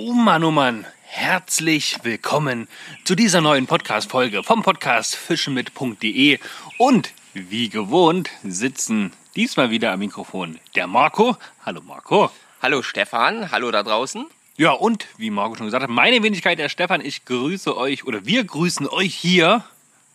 [0.00, 2.68] Oh Mann, oh Mann, herzlich willkommen
[3.02, 6.38] zu dieser neuen Podcast-Folge vom Podcast fischenmit.de.
[6.78, 11.36] Und wie gewohnt sitzen diesmal wieder am Mikrofon der Marco.
[11.66, 12.30] Hallo Marco.
[12.62, 14.26] Hallo Stefan, hallo da draußen.
[14.56, 18.24] Ja, und wie Marco schon gesagt hat, meine Wenigkeit der Stefan, ich grüße euch oder
[18.24, 19.64] wir grüßen euch hier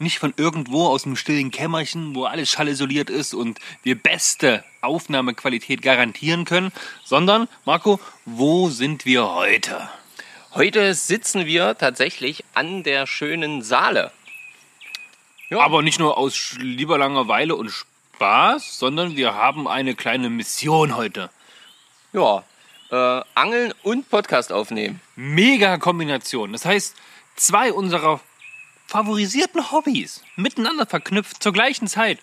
[0.04, 5.82] nicht von irgendwo aus einem stillen Kämmerchen, wo alles schallisoliert ist und wir beste Aufnahmequalität
[5.82, 6.72] garantieren können,
[7.04, 9.90] sondern Marco, wo sind wir heute?
[10.54, 14.12] Heute sitzen wir tatsächlich an der schönen Saale.
[15.50, 15.60] Ja.
[15.62, 21.30] Aber nicht nur aus lieber Langeweile und Spaß, sondern wir haben eine kleine Mission heute.
[22.12, 22.44] Ja,
[22.92, 25.02] äh, Angeln und Podcast aufnehmen.
[25.16, 26.52] Mega Kombination.
[26.52, 26.96] Das heißt,
[27.36, 28.20] zwei unserer
[28.88, 32.20] favorisierten Hobbys miteinander verknüpft zur gleichen Zeit.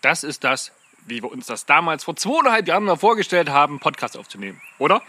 [0.00, 0.72] Das ist das,
[1.06, 5.02] wie wir uns das damals vor zweieinhalb Jahren mal vorgestellt haben, Podcast aufzunehmen, oder?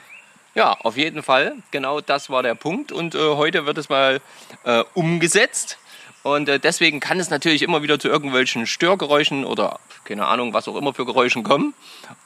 [0.56, 1.58] Ja, auf jeden Fall.
[1.72, 2.94] Genau das war der Punkt.
[2.94, 4.22] Und äh, heute wird es mal
[4.64, 5.78] äh, umgesetzt.
[6.24, 10.68] Und äh, deswegen kann es natürlich immer wieder zu irgendwelchen Störgeräuschen oder keine Ahnung, was
[10.68, 11.74] auch immer für Geräuschen kommen.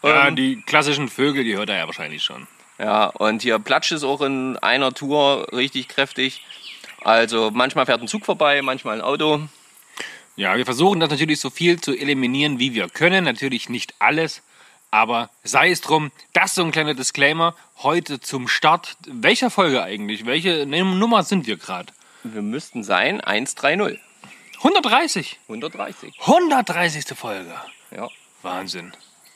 [0.03, 2.47] Ja, ähm, die klassischen Vögel, die hört er ja wahrscheinlich schon.
[2.77, 6.45] Ja, und hier platscht es auch in einer Tour richtig kräftig.
[7.03, 9.47] Also manchmal fährt ein Zug vorbei, manchmal ein Auto.
[10.35, 13.25] Ja, wir versuchen das natürlich so viel zu eliminieren, wie wir können.
[13.25, 14.41] Natürlich nicht alles,
[14.91, 16.11] aber sei es drum.
[16.33, 17.55] Das ist so ein kleiner Disclaimer.
[17.77, 18.95] Heute zum Start.
[19.05, 20.25] Welcher Folge eigentlich?
[20.25, 21.91] Welche Nummer sind wir gerade?
[22.23, 23.99] Wir müssten sein 130.
[24.57, 25.39] 130?
[25.47, 26.19] 130.
[26.19, 27.17] 130.
[27.17, 27.53] Folge.
[27.95, 28.09] Ja.
[28.41, 28.93] Wahnsinn.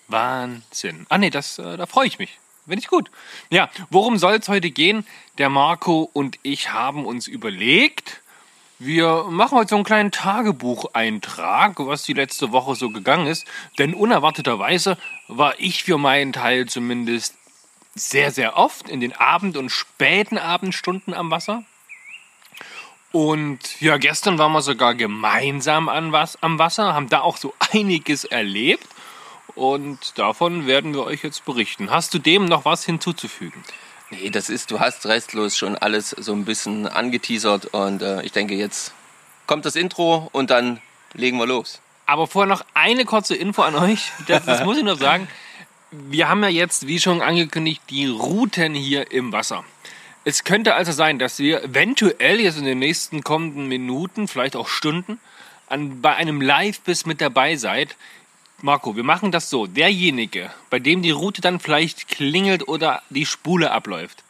[0.08, 1.06] Wahnsinn.
[1.10, 2.40] Ah nee, das, äh, da freue ich mich.
[2.66, 3.12] Finde ich gut.
[3.50, 5.06] Ja, worum soll es heute gehen?
[5.38, 8.22] Der Marco und ich haben uns überlegt,
[8.80, 13.46] wir machen heute so einen kleinen Tagebucheintrag, was die letzte Woche so gegangen ist.
[13.80, 14.98] Denn unerwarteterweise
[15.28, 17.36] war ich für meinen Teil zumindest
[17.96, 21.64] sehr, sehr oft in den Abend- und späten Abendstunden am Wasser.
[23.12, 28.88] Und ja, gestern waren wir sogar gemeinsam am Wasser, haben da auch so einiges erlebt.
[29.56, 31.92] Und davon werden wir euch jetzt berichten.
[31.92, 33.64] Hast du dem noch was hinzuzufügen?
[34.10, 38.32] Nee, das ist, du hast restlos schon alles so ein bisschen angeteasert und äh, ich
[38.32, 38.94] denke, jetzt
[39.48, 40.82] kommt das Intro und dann
[41.14, 41.82] legen wir los.
[42.06, 44.12] Aber vorher noch eine kurze Info an euch.
[44.28, 45.28] Das, das muss ich noch sagen.
[45.92, 49.64] Wir haben ja jetzt, wie schon angekündigt, die Routen hier im Wasser.
[50.26, 54.68] Es könnte also sein, dass wir eventuell jetzt in den nächsten kommenden Minuten, vielleicht auch
[54.68, 55.20] Stunden,
[55.68, 57.96] an, bei einem Live-Biss mit dabei seid.
[58.64, 59.68] Marco, wir machen das so.
[59.68, 64.24] Derjenige, bei dem die Route dann vielleicht klingelt oder die Spule abläuft,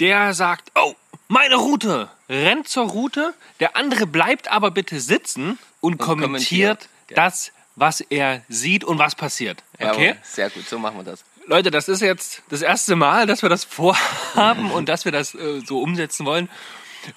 [0.00, 0.94] der sagt, oh,
[1.28, 3.34] meine Route, rennt zur Route.
[3.60, 7.16] Der andere bleibt aber bitte sitzen und, und kommentiert, kommentiert ja.
[7.16, 9.62] das, was er sieht und was passiert.
[9.78, 10.06] Okay?
[10.06, 11.22] Jawohl, sehr gut, so machen wir das.
[11.46, 15.34] Leute, das ist jetzt das erste Mal, dass wir das vorhaben und dass wir das
[15.34, 16.48] äh, so umsetzen wollen.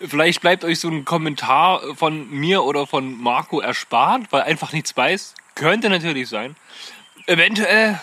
[0.05, 4.95] Vielleicht bleibt euch so ein Kommentar von mir oder von Marco erspart, weil einfach nichts
[4.97, 5.35] weiß.
[5.55, 6.55] Könnte natürlich sein.
[7.27, 7.99] Eventuell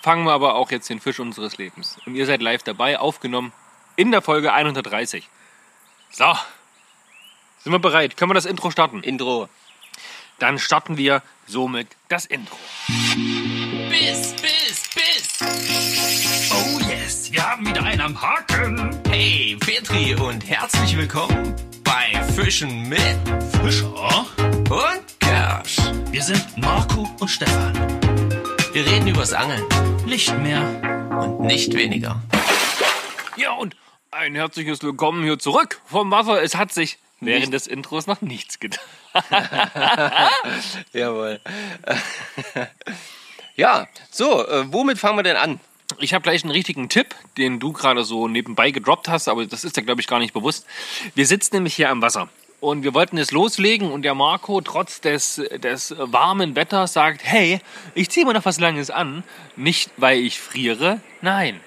[0.00, 1.98] fangen wir aber auch jetzt den Fisch unseres Lebens.
[2.06, 3.52] Und ihr seid live dabei, aufgenommen
[3.96, 5.28] in der Folge 130.
[6.10, 6.32] So,
[7.62, 8.16] sind wir bereit?
[8.16, 9.02] Können wir das Intro starten?
[9.02, 9.48] Intro.
[10.38, 12.56] Dann starten wir somit das Intro.
[13.90, 15.38] Bis, bis, bis.
[16.52, 19.00] Oh yes, wir haben wieder einen am Haken.
[19.08, 23.18] Hey, Petri und herzlich willkommen bei Fischen mit
[23.62, 24.26] Fischer
[24.70, 25.05] und.
[26.16, 27.74] Wir sind Marco und Stefan.
[28.72, 29.62] Wir reden übers Angeln.
[30.06, 30.62] Nicht mehr
[31.20, 32.22] und nicht weniger.
[33.36, 33.76] Ja, und
[34.12, 36.42] ein herzliches Willkommen hier zurück vom Wasser.
[36.42, 38.82] Es hat sich während des Intros noch nichts getan.
[40.94, 41.38] Jawohl.
[43.56, 45.60] ja, so, äh, womit fangen wir denn an?
[45.98, 49.64] Ich habe gleich einen richtigen Tipp, den du gerade so nebenbei gedroppt hast, aber das
[49.64, 50.64] ist ja, glaube ich, gar nicht bewusst.
[51.14, 52.30] Wir sitzen nämlich hier am Wasser.
[52.60, 57.60] Und wir wollten es loslegen und der Marco, trotz des, des warmen Wetters, sagt, hey,
[57.94, 59.24] ich ziehe mir noch was Langes an.
[59.56, 61.60] Nicht, weil ich friere, nein,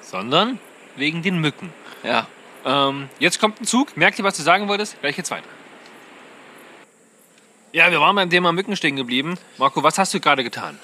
[0.00, 0.60] sondern
[0.96, 1.72] wegen den Mücken.
[2.04, 2.26] Ja.
[2.64, 3.96] Ähm, jetzt kommt ein Zug.
[3.96, 5.00] Merkt ihr, was du sagen wolltest?
[5.00, 5.48] Gleich geht's weiter.
[7.72, 9.38] Ja, wir waren beim Thema Mücken stehen geblieben.
[9.58, 10.78] Marco, was hast du gerade getan?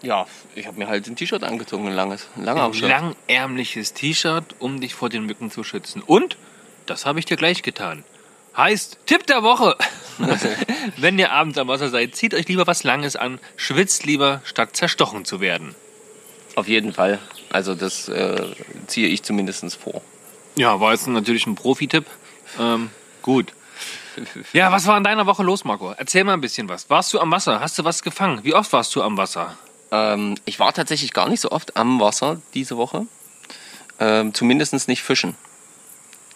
[0.00, 2.90] Ja, ich habe mir halt ein T-Shirt angezogen, ein langes, ein Langarm-Shirt.
[2.90, 6.02] Ein langärmliches T-Shirt, um dich vor den Mücken zu schützen.
[6.02, 6.36] Und,
[6.86, 8.04] das habe ich dir gleich getan.
[8.58, 9.76] Heißt, Tipp der Woche.
[10.96, 14.76] Wenn ihr abends am Wasser seid, zieht euch lieber was Langes an, schwitzt lieber, statt
[14.76, 15.74] zerstochen zu werden.
[16.56, 17.20] Auf jeden Fall.
[17.50, 18.46] Also das äh,
[18.88, 20.02] ziehe ich zumindest vor.
[20.56, 22.04] Ja, war jetzt natürlich ein Profi-Tipp.
[22.58, 22.90] Ähm,
[23.22, 23.52] gut.
[24.52, 25.94] Ja, was war in deiner Woche los, Marco?
[25.96, 26.90] Erzähl mal ein bisschen was.
[26.90, 27.60] Warst du am Wasser?
[27.60, 28.40] Hast du was gefangen?
[28.42, 29.56] Wie oft warst du am Wasser?
[29.92, 33.06] Ähm, ich war tatsächlich gar nicht so oft am Wasser diese Woche.
[34.00, 35.36] Ähm, Zumindest nicht fischen.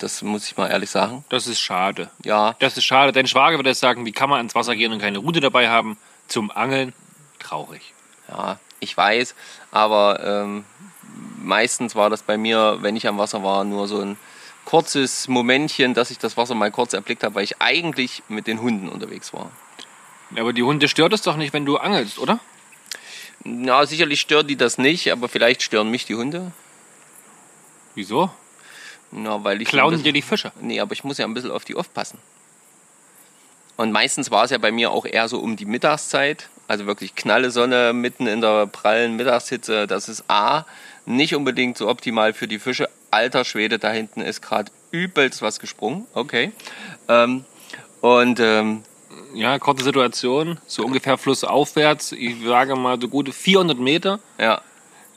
[0.03, 1.25] Das muss ich mal ehrlich sagen.
[1.29, 2.11] Das ist schade.
[2.25, 3.13] Ja, Das ist schade.
[3.13, 5.69] Dein Schwager würde jetzt sagen, wie kann man ins Wasser gehen und keine Rute dabei
[5.69, 5.97] haben?
[6.27, 6.93] Zum Angeln.
[7.39, 7.95] Traurig.
[8.29, 9.35] ja, ich weiß,
[9.71, 10.65] aber ähm,
[11.41, 14.17] meistens war das bei mir, wenn ich am Wasser war, nur so ein
[14.65, 18.61] kurzes Momentchen, dass ich das Wasser mal kurz erblickt habe, weil ich eigentlich mit den
[18.61, 19.51] Hunden unterwegs war.
[20.37, 22.41] Aber die Hunde stört es doch nicht, wenn du angelst, oder?
[23.45, 26.53] Ja, sicherlich stört die das nicht, aber vielleicht stören mich die Hunde.
[27.95, 28.31] Wieso?
[29.13, 30.53] Na, weil ich Klauen ein dir bisschen- die Fische.
[30.61, 32.19] Nee, aber ich muss ja ein bisschen auf die aufpassen.
[33.77, 37.15] Und meistens war es ja bei mir auch eher so um die Mittagszeit, also wirklich
[37.15, 39.87] knalle Sonne mitten in der prallen Mittagshitze.
[39.87, 40.65] Das ist A,
[41.07, 42.89] nicht unbedingt so optimal für die Fische.
[43.11, 46.07] Alter Schwede, da hinten ist gerade übelst was gesprungen.
[46.15, 46.53] Okay.
[47.09, 47.45] Ähm,
[48.01, 48.85] und ähm,
[49.35, 50.59] Ja, kurze Situation.
[50.67, 52.13] So ungefähr flussaufwärts.
[52.13, 54.61] Ich sage mal so gute 400 Meter ja,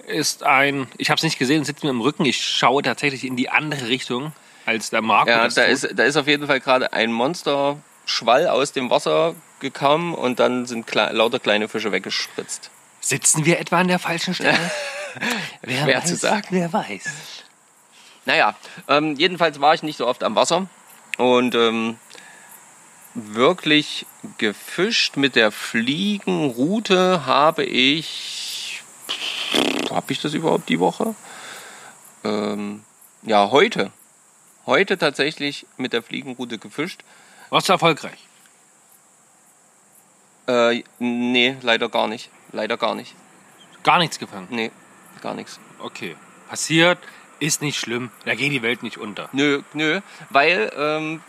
[0.08, 2.26] ist ein, ich habe es nicht gesehen, sitzt mir im Rücken.
[2.26, 4.34] Ich schaue tatsächlich in die andere Richtung
[4.66, 5.30] als der Marco.
[5.30, 5.72] ja da, tut.
[5.72, 10.66] ist, da ist auf jeden Fall gerade ein Monsterschwall aus dem Wasser gekommen und dann
[10.66, 12.70] sind kle lauter kleine Fische weggespritzt.
[13.00, 14.58] Sitzen wir etwa an der falschen Stelle?
[15.62, 16.48] wer Schwer weiß, zu sagen.
[16.50, 17.44] Wer weiß.
[18.26, 18.56] Naja,
[18.88, 20.68] ähm, jedenfalls war ich nicht so oft am Wasser
[21.18, 21.98] und ähm,
[23.14, 24.06] wirklich
[24.38, 28.45] gefischt mit der Fliegenroute habe ich.
[29.92, 31.16] Habe ich das überhaupt die Woche?
[32.24, 32.84] Ähm,
[33.24, 33.92] ja, heute.
[34.66, 37.04] Heute tatsächlich mit der Fliegenroute gefischt.
[37.50, 38.28] Warst du erfolgreich?
[40.48, 42.30] Äh, nee, leider gar nicht.
[42.52, 43.16] Leider gar nicht.
[43.84, 44.48] Gar nichts gefangen.
[44.50, 44.72] Nee,
[45.22, 45.60] gar nichts.
[45.80, 46.16] Okay.
[46.50, 47.00] Passiert,
[47.40, 48.12] ist nicht schlimm.
[48.26, 49.30] Da geht die Welt nicht unter.
[49.32, 51.22] Nö, nö, weil ähm,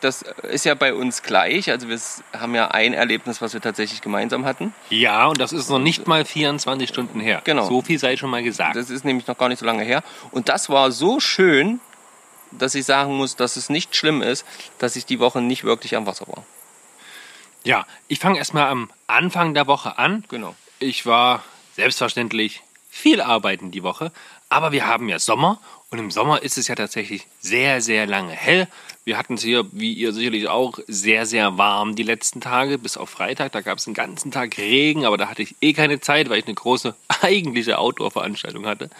[0.00, 1.70] das ist ja bei uns gleich.
[1.70, 1.98] Also wir
[2.38, 4.72] haben ja ein Erlebnis, was wir tatsächlich gemeinsam hatten.
[4.90, 7.42] Ja, und das ist noch nicht mal 24 Stunden her.
[7.44, 7.68] Genau.
[7.68, 8.76] So viel sei schon mal gesagt.
[8.76, 10.02] Das ist nämlich noch gar nicht so lange her.
[10.30, 11.80] Und das war so schön,
[12.50, 14.44] dass ich sagen muss, dass es nicht schlimm ist,
[14.78, 16.44] dass ich die Woche nicht wirklich am Wasser war.
[17.64, 20.24] Ja, ich fange erstmal am Anfang der Woche an.
[20.28, 20.54] Genau.
[20.78, 21.42] Ich war
[21.74, 24.12] selbstverständlich viel arbeiten die Woche,
[24.48, 25.60] aber wir haben ja Sommer
[25.90, 28.68] und im Sommer ist es ja tatsächlich sehr, sehr lange hell.
[29.04, 32.98] Wir hatten es hier, wie ihr sicherlich auch, sehr, sehr warm die letzten Tage, bis
[32.98, 33.52] auf Freitag.
[33.52, 36.40] Da gab es den ganzen Tag Regen, aber da hatte ich eh keine Zeit, weil
[36.40, 38.90] ich eine große eigentliche Outdoor-Veranstaltung hatte,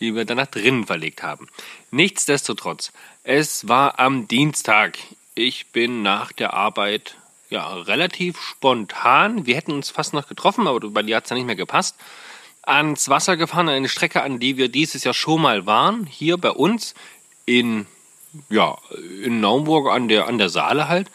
[0.00, 1.48] die wir dann nach drinnen verlegt haben.
[1.90, 2.92] Nichtsdestotrotz,
[3.22, 4.98] es war am Dienstag.
[5.34, 7.16] Ich bin nach der Arbeit
[7.48, 9.46] ja, relativ spontan.
[9.46, 11.96] Wir hätten uns fast noch getroffen, aber bei dir hat es ja nicht mehr gepasst.
[12.66, 16.36] Ans Wasser gefahren, an eine Strecke, an die wir dieses Jahr schon mal waren, hier
[16.38, 16.94] bei uns
[17.46, 17.86] in,
[18.48, 18.78] ja,
[19.22, 21.10] in Naumburg an der, an der Saale halt.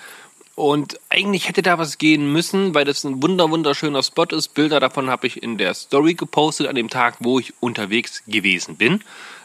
[0.56, 4.50] Und eigentlich hätte da was gehen müssen, weil das ein wunder wunderschöner Spot ist.
[4.50, 8.76] Bilder davon habe ich in der Story gepostet an dem Tag, wo ich unterwegs gewesen
[8.76, 9.02] bin.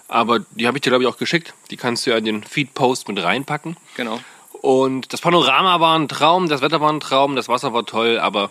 [0.09, 1.55] Aber die habe ich dir, glaube ich, auch geschickt.
[1.71, 3.77] Die kannst du ja in den Feed-Post mit reinpacken.
[3.97, 4.21] Genau.
[4.65, 8.19] Und das Panorama war ein Traum, das Wetter war ein Traum, das Wasser war toll,
[8.19, 8.51] aber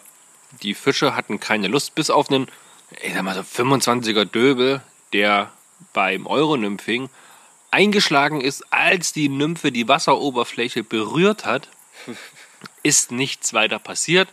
[0.62, 2.48] die Fische hatten keine Lust, bis auf einen,
[3.02, 4.82] ich sag mal so 25er Döbel,
[5.14, 5.52] der
[5.94, 7.10] beim Euronymphing
[7.72, 11.70] eingeschlagen ist, als die Nymphe die Wasseroberfläche berührt hat,
[12.84, 14.30] ist nichts weiter passiert.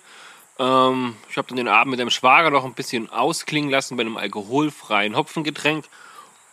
[0.58, 4.02] Ähm, ich habe dann den Abend mit dem Schwager noch ein bisschen ausklingen lassen bei
[4.02, 5.86] einem alkoholfreien Hopfengetränk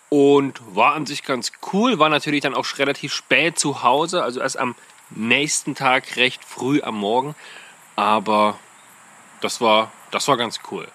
[0.10, 2.00] und war an sich ganz cool.
[2.00, 4.76] War natürlich dann auch relativ spät zu Hause, also erst am
[5.10, 7.36] nächsten Tag recht früh am Morgen.
[7.98, 8.58] Aber
[9.42, 10.88] das war, das war ganz cool.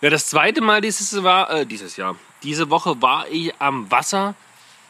[0.00, 4.34] Ja, das zweite Mal dieses, war, äh, dieses Jahr, diese Woche war ich am Wasser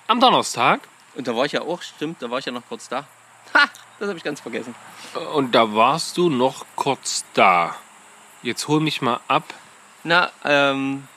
[0.06, 0.80] am Donnerstag.
[1.16, 3.04] Und da war ich ja auch, stimmt, da war ich ja noch kurz da.
[3.54, 4.74] Ha, das habe ich ganz vergessen.
[5.34, 7.74] Und da warst du noch kurz da.
[8.42, 9.42] Jetzt hol mich mal ab.
[10.04, 11.08] Na, ähm,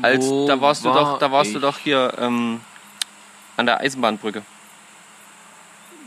[0.00, 1.62] als, Wo da warst du war doch, da warst du ich?
[1.62, 2.60] doch hier ähm,
[3.56, 4.42] an der Eisenbahnbrücke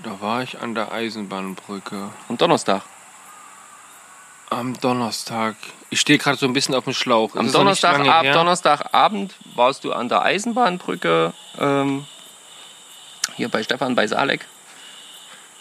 [0.04, 2.10] Da war ich an der Eisenbahnbrücke.
[2.28, 2.82] am Donnerstag.
[4.50, 5.56] Am Donnerstag.
[5.92, 7.36] Ich stehe gerade so ein bisschen auf dem Schlauch.
[7.36, 8.26] Am Donnerstag, ab.
[8.34, 12.06] Donnerstagabend warst du an der Eisenbahnbrücke ähm,
[13.36, 14.46] hier bei Stefan bei Salek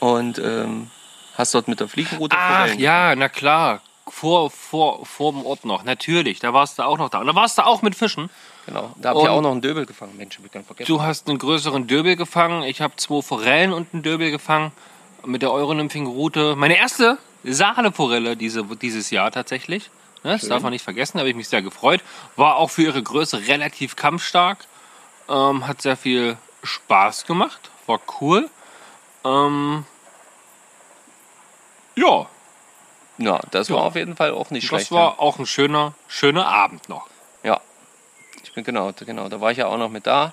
[0.00, 0.90] und ähm,
[1.36, 3.82] hast dort mit der Fliegenroute Ach Forellen ja, na klar.
[4.08, 5.84] Vor, vor, vor dem Ort noch.
[5.84, 7.18] Natürlich, da warst du auch noch da.
[7.18, 8.30] Und da warst du auch mit Fischen.
[8.64, 10.16] Genau, da habt ihr auch noch einen Döbel gefangen.
[10.16, 10.90] Mensch, hab ich ganz vergessen.
[10.90, 12.62] Du hast einen größeren Döbel gefangen.
[12.62, 14.72] Ich habe zwei Forellen und einen Döbel gefangen.
[15.26, 16.56] Mit der Euronymphing-Route.
[16.56, 19.90] Meine erste Saale-Forelle diese, dieses Jahr tatsächlich.
[20.24, 22.02] Ne, das darf man nicht vergessen, da habe ich mich sehr gefreut.
[22.36, 24.58] War auch für ihre Größe relativ kampfstark.
[25.28, 27.70] Ähm, hat sehr viel Spaß gemacht.
[27.86, 28.50] War cool.
[29.24, 29.84] Ähm,
[31.96, 32.26] ja,
[33.18, 33.74] Ja, das Ja.
[33.76, 34.92] war auf jeden Fall auch nicht das schlecht.
[34.92, 37.06] war auch ein schöner, schöner Abend noch.
[37.42, 37.54] ja.
[37.54, 37.60] ja,
[38.44, 40.32] ich bin genau, genau, da war ich ja auch noch mit da.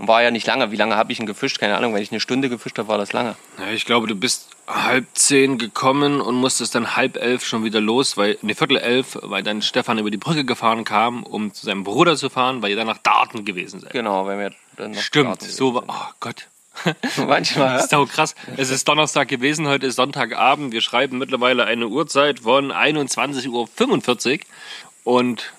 [0.00, 0.72] Und war ja nicht lange.
[0.72, 1.58] Wie lange habe ich ihn gefischt?
[1.58, 1.92] Keine Ahnung.
[1.92, 3.36] Wenn ich eine Stunde gefischt habe, war das lange.
[3.58, 7.82] Ja, ich glaube, du bist halb zehn gekommen und musstest dann halb elf schon wieder
[7.82, 11.66] los, weil, ne, Viertel elf, weil dann Stefan über die Brücke gefahren kam, um zu
[11.66, 13.92] seinem Bruder zu fahren, weil ihr dann nach Daten gewesen seid.
[13.92, 16.46] Genau, wenn wir dann noch Stimmt, starten so war, oh Gott.
[17.18, 17.74] Manchmal.
[17.74, 18.34] Das ist auch krass.
[18.56, 20.72] Es ist Donnerstag gewesen, heute ist Sonntagabend.
[20.72, 24.46] Wir schreiben mittlerweile eine Uhrzeit von 21.45 Uhr.
[25.04, 25.52] Und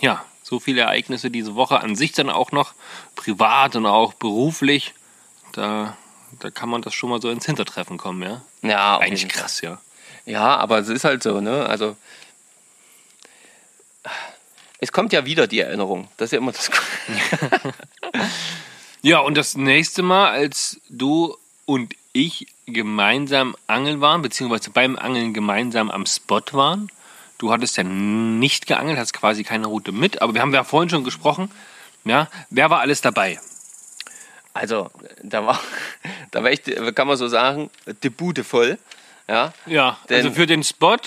[0.00, 2.74] ja, so viele Ereignisse diese Woche an sich dann auch noch,
[3.14, 4.92] privat und auch beruflich.
[5.52, 5.96] Da,
[6.40, 8.42] da kann man das schon mal so ins Hintertreffen kommen, ja.
[8.62, 9.80] Ja, Eigentlich krass, ja.
[10.26, 11.66] Ja, aber es ist halt so, ne?
[11.66, 11.96] Also.
[14.78, 16.08] Es kommt ja wieder die Erinnerung.
[16.16, 16.70] Das ist ja immer das.
[19.02, 25.32] Ja, und das nächste Mal, als du und ich gemeinsam angeln waren, beziehungsweise beim Angeln
[25.32, 26.90] gemeinsam am Spot waren,
[27.40, 30.90] du hattest ja nicht geangelt, hast quasi keine Route mit, aber wir haben ja vorhin
[30.90, 31.50] schon gesprochen,
[32.04, 33.40] ja, wer war alles dabei?
[34.52, 34.90] Also,
[35.22, 35.58] da war,
[36.30, 37.70] da war echt, kann man so sagen,
[38.02, 38.78] die Bude voll.
[39.28, 40.98] Ja, Ja, also für den Spot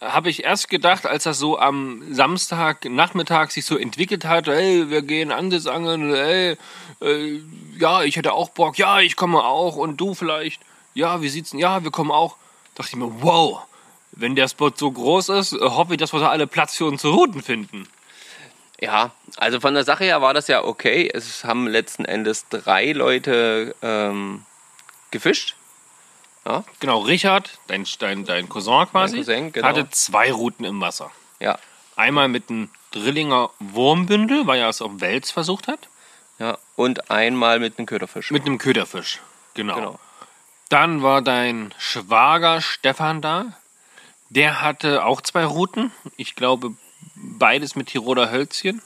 [0.00, 4.88] habe ich erst gedacht, als das so am Samstag Nachmittag sich so entwickelt hat, ey,
[4.88, 6.56] wir gehen Andes angeln, ey,
[7.00, 7.40] äh,
[7.78, 10.60] ja, ich hätte auch Bock, ja, ich komme auch und du vielleicht,
[10.94, 12.36] ja, wie sieht's denn, ja, wir kommen auch.
[12.74, 13.62] Dachte ich mir, wow,
[14.12, 16.84] wenn der Spot so groß ist, äh, hoffe ich, dass wir da alle Platz für
[16.86, 17.88] unsere Routen finden.
[18.80, 21.08] Ja, also von der Sache her war das ja okay.
[21.12, 24.44] Es haben letzten Endes drei Leute ähm,
[25.10, 25.54] gefischt.
[26.44, 29.68] Ja, Genau, Richard, dein, dein, dein Cousin quasi, Mein Cousin, genau.
[29.68, 31.12] hatte zwei Routen im Wasser.
[31.38, 31.58] ja,
[31.94, 35.88] Einmal mit einem Drillinger Wurmbündel, weil er es auf Wels versucht hat.
[36.38, 36.58] ja.
[36.74, 38.30] Und einmal mit einem Köderfisch.
[38.32, 39.20] Mit einem Köderfisch.
[39.54, 39.74] Genau.
[39.76, 40.00] Genau.
[40.70, 43.52] Dann war dein Schwager Stefan da.
[44.34, 45.92] Der hatte auch zwei Routen.
[46.16, 46.72] Ich glaube,
[47.16, 48.80] beides mit Tiroler Hölzchen.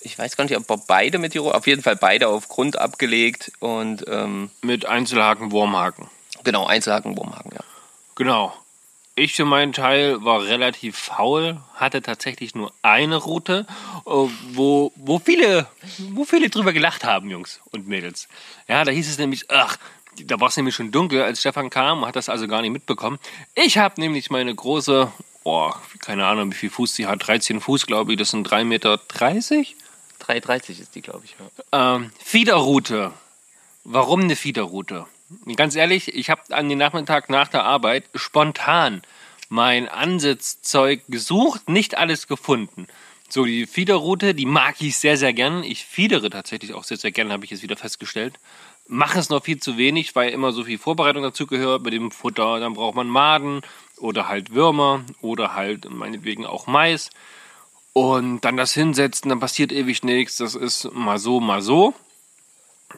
[0.00, 3.52] Ich weiß gar nicht, ob beide mit Tirol, auf jeden Fall beide auf Grund abgelegt
[3.60, 6.08] und ähm, Mit Einzelhaken, Wurmhaken.
[6.42, 7.60] genau, Einzelhaken, Wurmhaken, ja.
[8.16, 8.52] Genau.
[9.14, 13.66] Ich für meinen Teil war relativ faul, hatte tatsächlich nur eine Route,
[14.06, 14.10] äh,
[14.52, 15.66] wo, wo, viele,
[16.10, 18.28] wo viele drüber gelacht haben, Jungs und Mädels.
[18.66, 19.78] Ja, da hieß es nämlich, ach,
[20.26, 23.18] da war es nämlich schon dunkel, als Stefan kam, hat das also gar nicht mitbekommen.
[23.54, 25.10] Ich habe nämlich meine große,
[25.44, 28.64] oh, keine Ahnung, wie viel Fuß sie hat, 13 Fuß, glaube ich, das sind 3,30
[28.64, 28.94] Meter.
[28.94, 31.36] 3,30 ist die, glaube ich.
[31.72, 31.96] Ja.
[31.96, 33.12] Ähm, Fiederroute.
[33.84, 35.06] Warum eine Fiederroute?
[35.56, 39.02] Ganz ehrlich, ich habe an den Nachmittag nach der Arbeit spontan
[39.48, 42.86] mein Ansitzzeug gesucht, nicht alles gefunden.
[43.30, 45.62] So, die Fiederroute, die mag ich sehr, sehr gern.
[45.62, 48.38] Ich fiedere tatsächlich auch sehr, sehr gern, habe ich jetzt wieder festgestellt.
[48.90, 52.10] Mache es noch viel zu wenig, weil immer so viel Vorbereitung dazu gehört mit dem
[52.10, 52.58] Futter.
[52.58, 53.60] Dann braucht man Maden
[53.98, 57.10] oder halt Würmer oder halt meinetwegen auch Mais.
[57.92, 60.36] Und dann das hinsetzen, dann passiert ewig nichts.
[60.36, 61.94] Das ist mal so, mal so.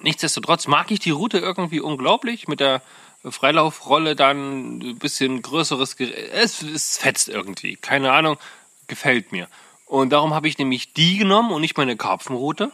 [0.02, 2.46] Nichtsdestotrotz mag ich die Route irgendwie unglaublich.
[2.46, 2.82] Mit der
[3.24, 6.30] Freilaufrolle dann ein bisschen größeres Gerät.
[6.32, 7.76] Es, es fetzt irgendwie.
[7.76, 8.36] Keine Ahnung.
[8.86, 9.48] Gefällt mir.
[9.86, 12.70] Und darum habe ich nämlich die genommen und nicht meine Karpfenroute.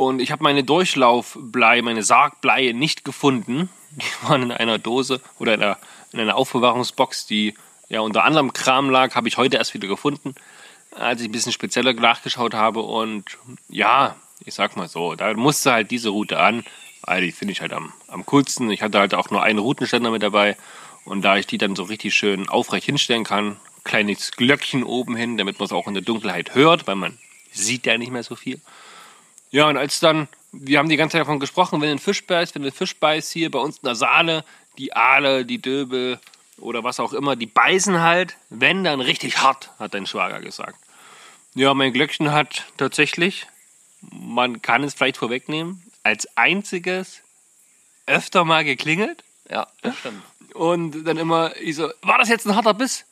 [0.00, 3.68] Und ich habe meine Durchlaufblei, meine Sargbleie nicht gefunden.
[3.90, 5.76] Die waren in einer Dose oder in einer,
[6.14, 7.52] in einer Aufbewahrungsbox, die
[7.90, 10.34] ja unter anderem Kram lag, habe ich heute erst wieder gefunden,
[10.92, 12.80] als ich ein bisschen spezieller nachgeschaut habe.
[12.80, 13.36] Und
[13.68, 16.64] ja, ich sag mal so, da musste halt diese Route an,
[17.02, 18.70] weil die finde ich halt am, am coolsten.
[18.70, 20.56] Ich hatte halt auch nur einen Routenständer mit dabei.
[21.04, 25.36] Und da ich die dann so richtig schön aufrecht hinstellen kann, kleines Glöckchen oben hin,
[25.36, 27.18] damit man es auch in der Dunkelheit hört, weil man
[27.52, 28.62] sieht ja nicht mehr so viel.
[29.50, 32.54] Ja, und als dann, wir haben die ganze Zeit davon gesprochen, wenn ein Fisch beißt,
[32.54, 34.44] wenn ein Fisch beißt hier bei uns in der Saale,
[34.78, 36.20] die Aale, die Döbel
[36.58, 40.78] oder was auch immer, die beißen halt, wenn dann richtig hart, hat dein Schwager gesagt.
[41.54, 43.46] Ja, mein Glöckchen hat tatsächlich,
[44.00, 47.22] man kann es vielleicht vorwegnehmen, als einziges
[48.06, 50.22] öfter mal geklingelt Ja, das stimmt.
[50.54, 53.04] und dann immer, ich so, war das jetzt ein harter Biss?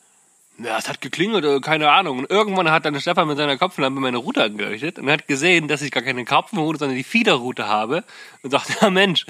[0.60, 2.18] Ja, es hat geklingelt, äh, keine Ahnung.
[2.18, 5.82] Und irgendwann hat dann Stefan mit seiner Kopflampe meine Route angeleuchtet und hat gesehen, dass
[5.82, 8.02] ich gar keine Karpfenroute, sondern die Fiederroute habe.
[8.42, 9.24] Und sagte, ja Mensch,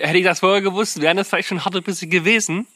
[0.00, 2.68] hätte ich das vorher gewusst, wären das vielleicht schon harte Bisse gewesen.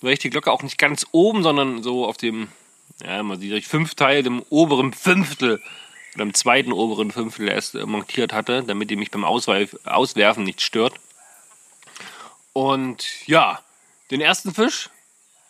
[0.00, 2.48] Weil ich die Glocke auch nicht ganz oben, sondern so auf dem,
[3.04, 5.60] ja, man sieht durch fünf Teil, im oberen Fünftel
[6.14, 10.44] oder im zweiten oberen Fünftel erst äh, montiert hatte, damit die mich beim Ausweif Auswerfen
[10.44, 10.94] nicht stört.
[12.52, 13.60] Und ja,
[14.10, 14.90] den ersten Fisch,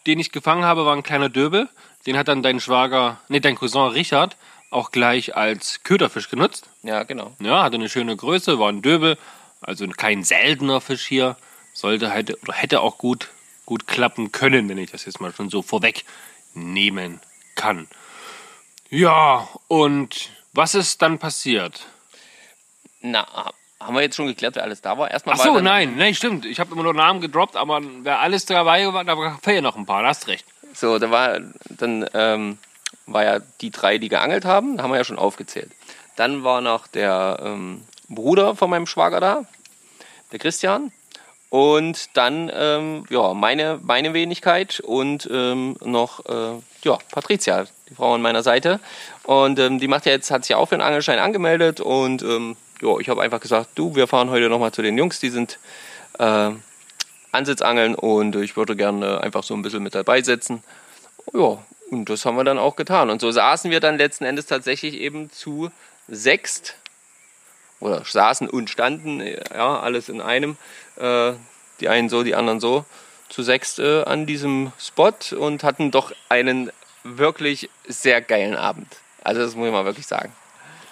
[0.07, 1.69] den ich gefangen habe, war ein kleiner Döbel.
[2.07, 4.37] Den hat dann dein Schwager, nee, dein Cousin Richard
[4.71, 6.69] auch gleich als Köderfisch genutzt.
[6.83, 7.35] Ja, genau.
[7.39, 9.17] Ja, hatte eine schöne Größe, war ein Döbel,
[9.61, 11.37] also kein seltener Fisch hier.
[11.73, 13.29] Sollte halt, oder hätte auch gut,
[13.67, 16.05] gut klappen können, wenn ich das jetzt mal schon so vorweg
[16.55, 17.21] nehmen
[17.55, 17.89] kann.
[18.91, 21.87] Ja, und was ist dann passiert?
[23.01, 23.53] Na,
[23.85, 25.11] haben wir jetzt schon geklärt, wer alles da war?
[25.11, 26.47] Erstmal Ach so, nein, nein, stimmt.
[26.47, 29.87] Ich habe immer nur Namen gedroppt, aber wer alles dabei war, da fehlen noch ein
[29.87, 30.03] paar.
[30.03, 30.47] Da hast recht.
[30.73, 31.38] So, da war
[31.69, 32.59] dann ähm,
[33.07, 35.71] war ja die drei, die geangelt haben, haben wir ja schon aufgezählt.
[36.17, 39.45] Dann war noch der ähm, Bruder von meinem Schwager da,
[40.33, 40.93] der Christian.
[41.50, 48.14] Und dann ähm, ja, meine, meine Wenigkeit und ähm, noch äh, ja, Patricia, die Frau
[48.14, 48.81] an meiner Seite.
[49.23, 51.81] Und ähm, die macht ja jetzt, hat sich ja auch für den Angelschein angemeldet.
[51.81, 55.21] Und ähm, ja, ich habe einfach gesagt, du, wir fahren heute nochmal zu den Jungs,
[55.21, 55.59] die sind
[56.19, 56.50] äh,
[57.33, 60.62] Ansitzangeln und ich würde gerne einfach so ein bisschen mit dabei sitzen.
[61.33, 61.59] Ja,
[61.90, 63.11] und das haben wir dann auch getan.
[63.11, 65.71] Und so saßen wir dann letzten Endes tatsächlich eben zu
[66.09, 66.76] sechst
[67.81, 70.57] oder saßen und standen, ja, alles in einem.
[70.97, 71.33] Äh,
[71.81, 72.85] die einen so, die anderen so,
[73.28, 76.71] zu sechst äh, an diesem Spot und hatten doch einen
[77.02, 78.87] wirklich sehr geilen Abend.
[79.23, 80.33] Also das muss ich mal wirklich sagen.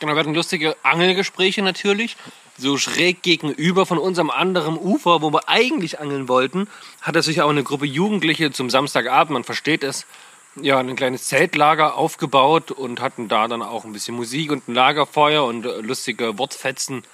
[0.02, 2.16] Genau, wir hatten lustige Angelgespräche natürlich.
[2.58, 6.66] So schräg gegenüber von unserem anderen Ufer, wo wir eigentlich angeln wollten,
[7.00, 10.04] hatte sich auch eine Gruppe Jugendliche zum Samstagabend, man versteht es,
[10.60, 14.74] ja, ein kleines Zeltlager aufgebaut und hatten da dann auch ein bisschen Musik und ein
[14.74, 17.04] Lagerfeuer und äh, lustige Wortfetzen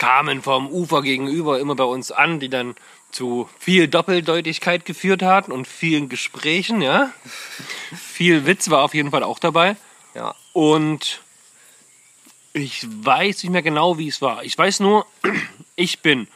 [0.00, 2.74] kamen vom Ufer gegenüber immer bei uns an, die dann
[3.12, 7.12] zu viel Doppeldeutigkeit geführt hatten und vielen Gesprächen, ja.
[7.96, 9.76] Viel Witz war auf jeden Fall auch dabei.
[10.16, 11.20] Ja, Und
[12.54, 14.42] ich weiß nicht mehr genau, wie es war.
[14.44, 15.06] Ich weiß nur,
[15.76, 16.28] ich bin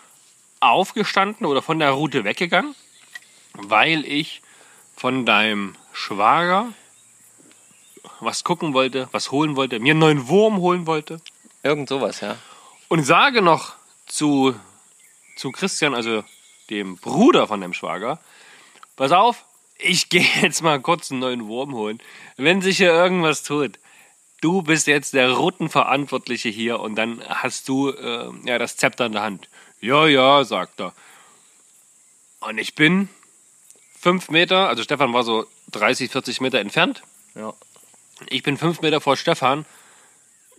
[0.61, 2.75] aufgestanden oder von der Route weggegangen,
[3.55, 4.43] weil ich
[4.97, 6.73] von deinem Schwager
[8.21, 11.21] was gucken wollte, was holen wollte, mir einen neuen Wurm holen wollte.
[11.63, 12.37] irgend sowas, ja.
[12.89, 13.75] Und sage noch
[14.07, 14.55] zu,
[15.37, 16.25] zu Christian, also
[16.69, 18.19] dem Bruder von dem Schwager,
[18.97, 19.45] pass auf,
[19.79, 22.01] ich gehe jetzt mal kurz einen neuen Wurm holen.
[22.37, 23.79] Wenn sich hier irgendwas tut,
[24.41, 29.13] du bist jetzt der Routenverantwortliche hier und dann hast du äh, ja, das Zepter in
[29.13, 29.49] der Hand.
[29.81, 30.93] Ja, ja, sagt er.
[32.41, 33.09] Und ich bin
[33.99, 37.03] fünf Meter, also Stefan war so 30, 40 Meter entfernt.
[37.35, 37.55] ja.
[38.31, 39.65] Ich bin fünf Meter vor Stefan.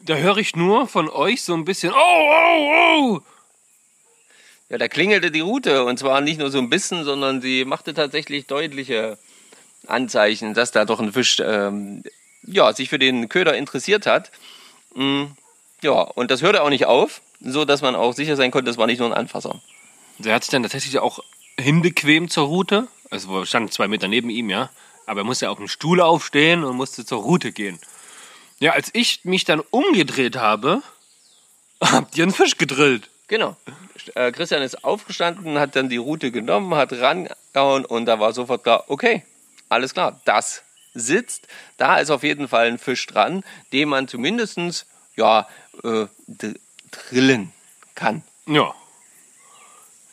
[0.01, 3.19] Da höre ich nur von euch so ein bisschen, oh, oh, oh.
[4.69, 7.93] Ja, da klingelte die Route und zwar nicht nur so ein bisschen, sondern sie machte
[7.93, 9.17] tatsächlich deutliche
[9.87, 12.03] Anzeichen, dass da doch ein Fisch ähm,
[12.43, 14.31] ja, sich für den Köder interessiert hat.
[14.95, 15.25] Mm,
[15.81, 18.77] ja, und das hörte auch nicht auf, so dass man auch sicher sein konnte, das
[18.77, 19.61] war nicht nur ein Anfasser.
[20.17, 21.19] Der hat sich dann tatsächlich auch
[21.59, 22.87] hinbequemt zur Route.
[23.09, 24.69] Also wir standen zwei Meter neben ihm, ja.
[25.05, 27.79] Aber er musste auf dem Stuhl aufstehen und musste zur Route gehen.
[28.59, 30.81] Ja, als ich mich dann umgedreht habe,
[31.81, 33.09] habt ihr einen Fisch gedrillt.
[33.27, 33.55] Genau.
[34.15, 38.63] Äh, Christian ist aufgestanden, hat dann die Route genommen, hat rangehauen und da war sofort
[38.63, 39.23] klar, okay,
[39.69, 40.63] alles klar, das
[40.99, 41.47] sitzt.
[41.77, 44.85] Da ist auf jeden Fall ein Fisch dran, den man zumindest
[45.15, 45.47] ja,
[45.83, 46.07] äh,
[46.91, 47.51] drillen
[47.95, 48.73] kann, Ja.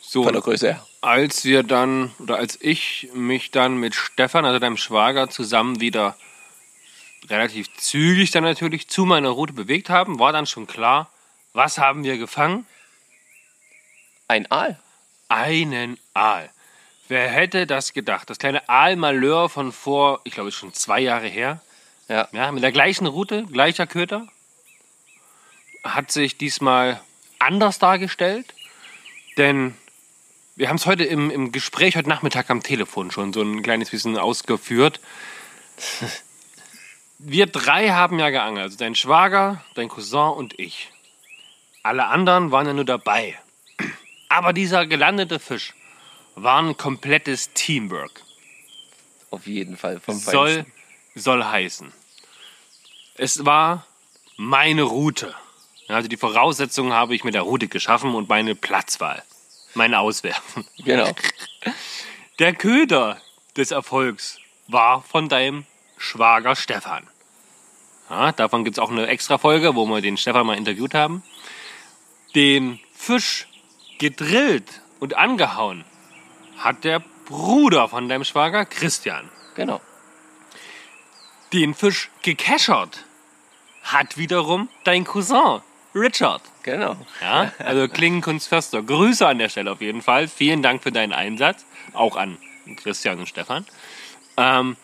[0.01, 0.87] So, von der Größe her.
[1.01, 6.15] als wir dann, oder als ich mich dann mit Stefan, also deinem Schwager, zusammen wieder
[7.29, 11.11] relativ zügig dann natürlich zu meiner Route bewegt haben, war dann schon klar,
[11.53, 12.65] was haben wir gefangen?
[14.27, 14.79] Ein Aal.
[15.27, 16.49] Einen Aal.
[17.07, 18.29] Wer hätte das gedacht?
[18.29, 21.61] Das kleine Aalmalheur von vor, ich glaube, schon zwei Jahre her.
[22.09, 22.27] Ja.
[22.33, 24.27] Ja, mit der gleichen Route, gleicher Köter.
[25.83, 26.99] Hat sich diesmal
[27.39, 28.53] anders dargestellt.
[29.37, 29.75] Denn
[30.55, 33.91] wir haben es heute im, im Gespräch, heute Nachmittag am Telefon schon so ein kleines
[33.91, 34.99] bisschen ausgeführt.
[37.19, 38.65] Wir drei haben ja geangelt.
[38.65, 40.91] Also dein Schwager, dein Cousin und ich.
[41.81, 43.35] Alle anderen waren ja nur dabei.
[44.29, 45.73] Aber dieser gelandete Fisch
[46.37, 48.21] war ein komplettes Teamwork.
[49.31, 50.73] Auf jeden Fall vom Soll, Feinsten.
[51.15, 51.93] soll heißen.
[53.15, 53.85] Es war
[54.37, 55.33] meine Route.
[55.87, 59.23] Also die Voraussetzungen habe ich mit der Route geschaffen und meine Platzwahl.
[59.73, 60.65] Mein Auswerfen.
[60.77, 61.11] Genau.
[62.39, 63.19] Der Köder
[63.55, 65.65] des Erfolgs war von deinem
[65.97, 67.07] Schwager Stefan.
[68.09, 71.23] Ja, davon gibt es auch eine extra Folge, wo wir den Stefan mal interviewt haben.
[72.35, 73.47] Den Fisch
[73.97, 75.83] gedrillt und angehauen
[76.57, 79.29] hat der Bruder von deinem Schwager Christian.
[79.55, 79.81] Genau.
[81.53, 83.05] Den Fisch gekeschert
[83.83, 85.61] hat wiederum dein Cousin
[85.95, 86.41] Richard.
[86.63, 86.97] Genau.
[87.21, 88.83] Ja, also Klingenkunst Förster.
[88.83, 90.27] Grüße an der Stelle auf jeden Fall.
[90.27, 91.65] Vielen Dank für deinen Einsatz.
[91.93, 92.37] Auch an
[92.75, 93.65] Christian und Stefan.
[94.35, 94.75] Ähm,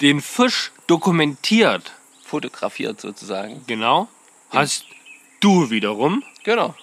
[0.00, 3.64] den Fisch dokumentiert, Fotografiert sozusagen.
[3.66, 4.08] genau,
[4.50, 4.84] hast
[5.40, 6.22] du wiederum.
[6.44, 6.74] Genau.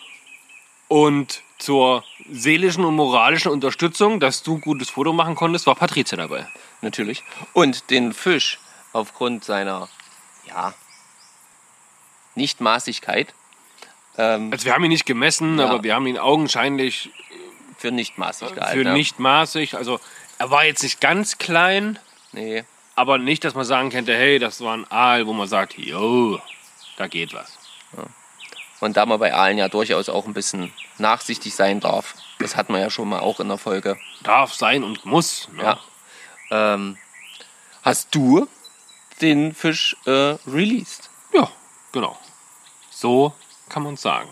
[0.87, 6.47] Und zur seelischen und moralischen Unterstützung, dass du gutes Foto machen konntest, war Patrizia dabei.
[6.81, 7.23] Natürlich.
[7.53, 8.59] Und den Fisch
[8.93, 9.87] aufgrund seiner,
[10.47, 10.73] ja,
[12.35, 13.33] Nichtmaßigkeit
[14.19, 15.65] Ähm, Also wir haben ihn nicht gemessen, Ja.
[15.69, 17.11] aber wir haben ihn augenscheinlich
[17.77, 18.79] für nicht maßig gehalten.
[18.79, 18.93] für ja.
[18.93, 19.75] nicht maßig.
[19.75, 19.99] Also
[20.39, 21.99] er war jetzt nicht ganz klein,
[22.31, 22.63] Nee.
[22.95, 26.39] aber nicht, dass man sagen könnte, hey, das war ein Aal, wo man sagt, jo,
[26.97, 27.56] da geht was.
[28.79, 32.15] Und da man bei Aalen ja durchaus auch ein bisschen nachsichtig sein darf.
[32.39, 33.97] Das hat man ja schon mal auch in der Folge.
[34.23, 35.49] Darf sein und muss.
[35.53, 35.63] Ne?
[35.63, 35.79] Ja.
[36.51, 36.97] Ähm,
[37.81, 38.47] hast du
[39.21, 41.09] den Fisch äh, released?
[41.33, 41.49] Ja,
[41.91, 42.17] genau.
[42.91, 43.33] So
[43.69, 44.29] kann man sagen.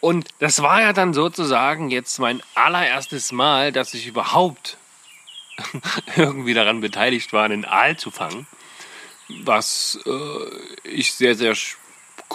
[0.00, 4.78] Und das war ja dann sozusagen jetzt mein allererstes Mal, dass ich überhaupt
[6.16, 8.46] irgendwie daran beteiligt war, einen Aal zu fangen.
[9.44, 11.54] Was äh, ich sehr, sehr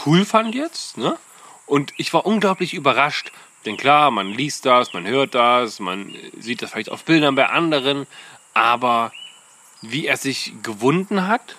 [0.05, 0.97] cool fand jetzt.
[0.97, 1.17] Ne?
[1.65, 3.31] Und ich war unglaublich überrascht.
[3.65, 7.47] Denn klar, man liest das, man hört das, man sieht das vielleicht auf Bildern bei
[7.47, 8.05] anderen.
[8.53, 9.11] Aber
[9.81, 11.55] wie er sich gewunden hat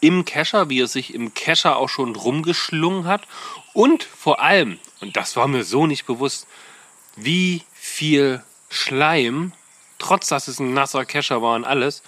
[0.00, 3.22] im Kescher, wie er sich im Kescher auch schon rumgeschlungen hat
[3.74, 6.46] und vor allem, und das war mir so nicht bewusst,
[7.16, 9.52] wie viel Schleim,
[9.98, 12.02] trotz dass es ein nasser Kescher war und alles,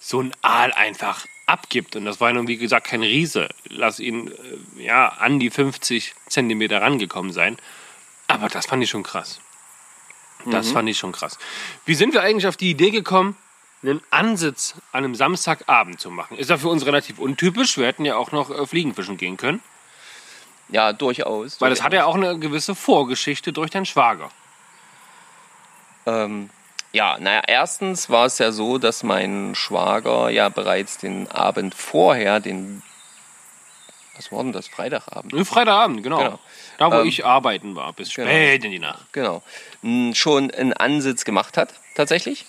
[0.00, 1.96] so ein Aal einfach abgibt.
[1.96, 3.48] Und das war nun, wie gesagt, kein Riese.
[3.68, 4.28] Lass ihn
[4.78, 7.56] äh, ja an die 50 Zentimeter rangekommen sein.
[8.26, 9.40] Aber das fand ich schon krass.
[10.44, 11.38] Das fand ich schon krass.
[11.86, 13.36] Wie sind wir eigentlich auf die Idee gekommen,
[13.82, 16.36] einen Ansitz an einem Samstagabend zu machen?
[16.38, 17.76] Ist ja für uns relativ untypisch.
[17.78, 19.60] Wir hätten ja auch noch äh, Fliegenfischen gehen können.
[20.68, 21.60] Ja, durchaus.
[21.60, 24.30] Weil das hat ja auch eine gewisse Vorgeschichte durch deinen Schwager.
[26.06, 26.50] Ähm,
[26.96, 32.40] ja, naja, erstens war es ja so, dass mein Schwager ja bereits den Abend vorher,
[32.40, 32.82] den.
[34.16, 34.66] Was war denn das?
[34.66, 35.34] Freitagabend?
[35.34, 36.18] Äh, Freitagabend, genau.
[36.18, 36.38] Genau.
[36.78, 38.28] Da, wo Ähm, ich arbeiten war, bis genau.
[38.28, 39.12] spät in die Nacht.
[39.12, 39.42] Genau.
[39.82, 42.46] m, Schon einen Ansitz gemacht hat, tatsächlich.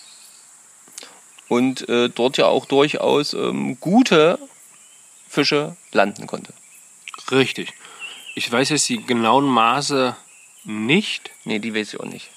[1.48, 4.38] Und äh, dort ja auch durchaus ähm, gute
[5.28, 6.54] Fische landen konnte.
[7.30, 7.74] Richtig.
[8.34, 10.16] Ich weiß jetzt die genauen Maße
[10.64, 12.30] nicht, Nee, die weiß ich auch nicht.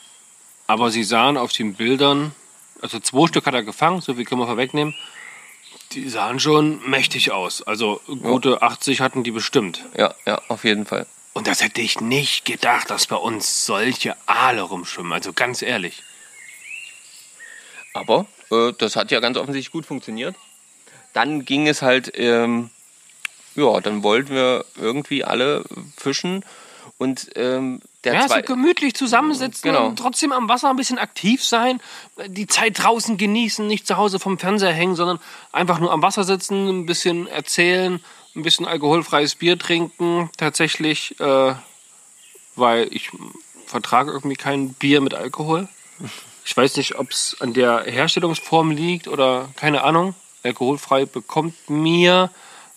[0.67, 2.34] Aber sie sahen auf den Bildern,
[2.82, 4.95] also zwei Stück hat er gefangen, so viel können wir vorwegnehmen.
[5.91, 7.62] Die sahen schon mächtig aus.
[7.62, 9.86] Also gute 80 hatten die bestimmt.
[9.97, 11.06] Ja, ja, auf jeden Fall.
[11.34, 15.12] Und das hätte ich nicht gedacht, dass bei uns solche Aale rumschwimmen.
[15.13, 16.04] Also ganz ehrlich.
[17.93, 20.36] Aber äh, das hat ja ganz offensichtlich gut funktioniert.
[21.13, 22.69] Dann ging es halt, ähm,
[23.56, 25.65] ja, dann wollten wir irgendwie alle
[25.97, 26.45] fischen
[26.97, 29.88] und ähm, der Ja, so gemütlich zusammensitzen Genau.
[29.88, 31.80] und trotzdem am Wasser ein bisschen aktiv sein,
[32.28, 35.20] die Zeit draußen genießen, nicht zu Hause vom Fernseher hängen, sondern
[35.52, 38.04] einfach nur am Wasser sitzen, ein bisschen erzählen,
[38.36, 40.30] ein bisschen alkoholfreies Bier trinken.
[40.38, 41.54] Tatsächlich, äh,
[42.56, 43.10] weil ich
[43.66, 45.68] vertrage irgendwie kein Bier mit Alkohol.
[46.44, 50.16] Ich weiß nicht, ob es an der Herstellungsform liegt oder keine Ahnung.
[50.44, 52.32] Alkoholfrei bekommt mir,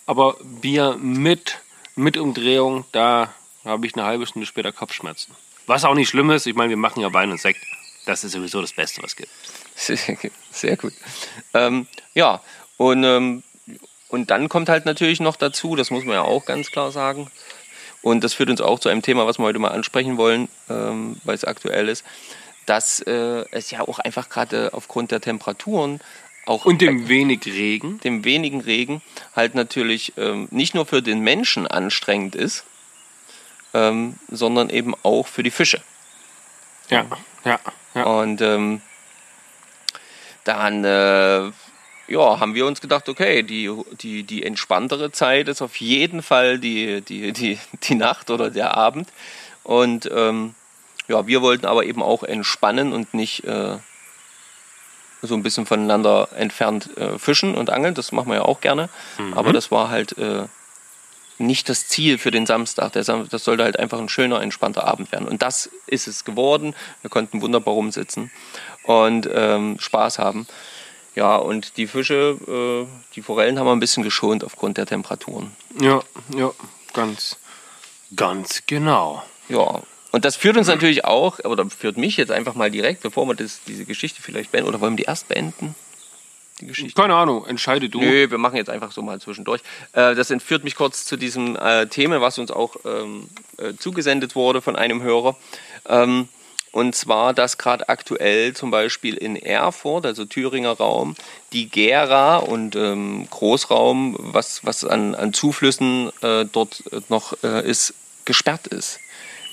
[0.05, 1.59] aber Bier mit,
[1.95, 3.33] mit Umdrehung, da
[3.65, 5.35] habe ich eine halbe Stunde später Kopfschmerzen.
[5.65, 7.59] Was auch nicht schlimm ist, ich meine, wir machen ja Wein und Sekt.
[8.05, 10.31] Das ist sowieso das Beste, was es gibt.
[10.51, 10.93] Sehr gut.
[11.53, 12.41] Ähm, ja,
[12.77, 13.43] und, ähm,
[14.09, 17.31] und dann kommt halt natürlich noch dazu, das muss man ja auch ganz klar sagen,
[18.01, 21.19] und das führt uns auch zu einem Thema, was wir heute mal ansprechen wollen, ähm,
[21.23, 22.05] weil es aktuell ist,
[22.67, 25.99] dass äh, es ja auch einfach gerade aufgrund der Temperaturen
[26.45, 27.99] auch Und dem wenig Regen.
[28.01, 29.01] dem wenigen Regen
[29.35, 32.63] halt natürlich ähm, nicht nur für den Menschen anstrengend ist,
[33.75, 35.81] ähm, sondern eben auch für die Fische.
[36.89, 37.05] Ja,
[37.43, 37.59] ja,
[37.93, 38.03] ja.
[38.03, 38.81] Und ähm,
[40.45, 41.51] dann äh,
[42.07, 46.59] ja, haben wir uns gedacht, okay, die, die, die entspanntere Zeit ist auf jeden Fall
[46.59, 49.09] die, die, die, die Nacht oder der Abend.
[49.63, 50.55] Und ähm,
[51.07, 53.77] ja, wir wollten aber eben auch entspannen und nicht äh,
[55.21, 57.95] so ein bisschen voneinander entfernt äh, fischen und angeln.
[57.95, 58.89] Das machen wir ja auch gerne.
[59.35, 60.45] Aber das war halt äh,
[61.37, 62.93] nicht das Ziel für den Samstag.
[62.93, 65.27] Der das sollte halt einfach ein schöner, entspannter Abend werden.
[65.27, 66.75] Und das ist es geworden.
[67.01, 68.31] Wir konnten wunderbar rumsitzen
[68.83, 70.47] und ähm, Spaß haben.
[71.15, 75.51] Ja, und die Fische, äh, die Forellen haben wir ein bisschen geschont aufgrund der Temperaturen.
[75.79, 76.01] Ja,
[76.35, 76.51] ja,
[76.93, 77.37] ganz,
[78.15, 79.23] ganz genau.
[79.47, 83.27] Ja, und das führt uns natürlich auch, oder führt mich jetzt einfach mal direkt, bevor
[83.27, 85.75] wir das, diese Geschichte vielleicht beenden, oder wollen wir die erst beenden?
[86.61, 86.99] Die Geschichte?
[86.99, 87.99] Keine Ahnung, entscheide du.
[87.99, 89.61] Nö, wir machen jetzt einfach so mal zwischendurch.
[89.93, 94.35] Äh, das entführt mich kurz zu diesem äh, Thema, was uns auch ähm, äh, zugesendet
[94.35, 95.35] wurde von einem Hörer.
[95.87, 96.29] Ähm,
[96.71, 101.15] und zwar, dass gerade aktuell zum Beispiel in Erfurt, also Thüringer Raum,
[101.53, 107.93] die Gera und ähm, Großraum, was, was an, an Zuflüssen äh, dort noch äh, ist,
[108.25, 108.99] gesperrt ist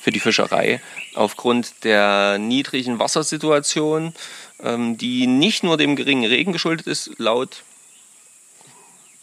[0.03, 0.81] für die Fischerei
[1.15, 4.15] aufgrund der niedrigen Wassersituation,
[4.63, 7.63] die nicht nur dem geringen Regen geschuldet ist, laut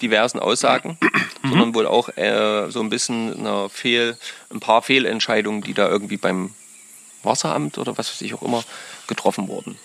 [0.02, 0.98] diversen Aussagen,
[1.44, 4.18] sondern wohl auch äh, so ein bisschen einer Fehl,
[4.50, 6.54] ein paar Fehlentscheidungen, die da irgendwie beim
[7.24, 8.64] Wasseramt oder was weiß ich auch immer
[9.08, 9.78] getroffen wurden.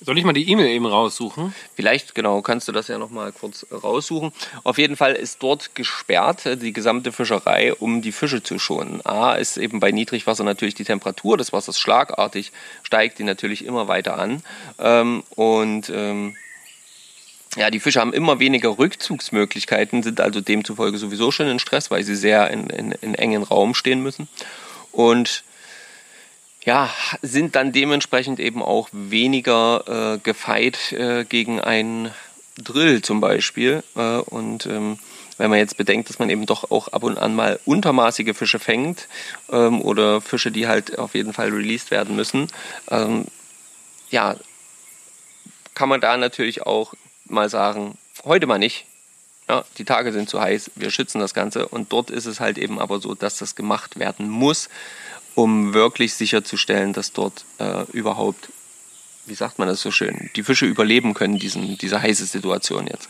[0.00, 1.54] Soll ich mal die E-Mail eben raussuchen?
[1.74, 4.32] Vielleicht, genau, kannst du das ja nochmal kurz raussuchen.
[4.62, 9.00] Auf jeden Fall ist dort gesperrt äh, die gesamte Fischerei, um die Fische zu schonen.
[9.06, 13.88] A ist eben bei Niedrigwasser natürlich die Temperatur des Wassers schlagartig, steigt die natürlich immer
[13.88, 14.42] weiter an.
[14.78, 16.36] Ähm, und ähm,
[17.56, 22.02] ja, die Fische haben immer weniger Rückzugsmöglichkeiten, sind also demzufolge sowieso schon in Stress, weil
[22.02, 24.28] sie sehr in, in, in engen Raum stehen müssen.
[24.92, 25.42] Und
[26.66, 26.90] ja,
[27.22, 32.10] sind dann dementsprechend eben auch weniger äh, gefeit äh, gegen einen
[32.58, 33.84] Drill zum Beispiel.
[33.94, 34.98] Äh, und ähm,
[35.38, 38.58] wenn man jetzt bedenkt, dass man eben doch auch ab und an mal untermaßige Fische
[38.58, 39.06] fängt
[39.50, 42.48] ähm, oder Fische, die halt auf jeden Fall released werden müssen,
[42.90, 43.26] ähm,
[44.10, 44.34] ja,
[45.74, 46.94] kann man da natürlich auch
[47.26, 48.86] mal sagen, heute mal nicht.
[49.48, 52.58] Ja, die Tage sind zu heiß, wir schützen das Ganze und dort ist es halt
[52.58, 54.68] eben aber so, dass das gemacht werden muss
[55.36, 58.48] um wirklich sicherzustellen, dass dort äh, überhaupt,
[59.26, 63.08] wie sagt man das so schön, die Fische überleben können, diesen, diese heiße Situation jetzt.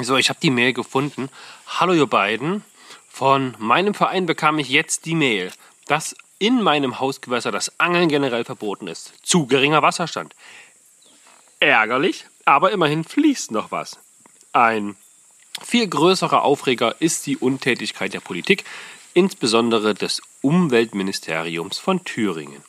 [0.00, 1.28] So, ich habe die Mail gefunden.
[1.66, 2.64] Hallo ihr beiden.
[3.08, 5.52] Von meinem Verein bekam ich jetzt die Mail,
[5.86, 9.12] dass in meinem Hausgewässer das Angeln generell verboten ist.
[9.22, 10.34] Zu geringer Wasserstand.
[11.60, 13.98] Ärgerlich, aber immerhin fließt noch was.
[14.52, 14.96] Ein
[15.62, 18.64] viel größerer Aufreger ist die Untätigkeit der Politik,
[19.14, 22.62] insbesondere des Umweltministeriums von Thüringen.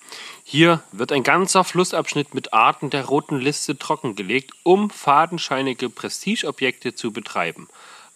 [0.44, 7.12] Hier wird ein ganzer Flussabschnitt mit Arten der roten Liste trockengelegt, um fadenscheinige Prestigeobjekte zu
[7.12, 7.68] betreiben.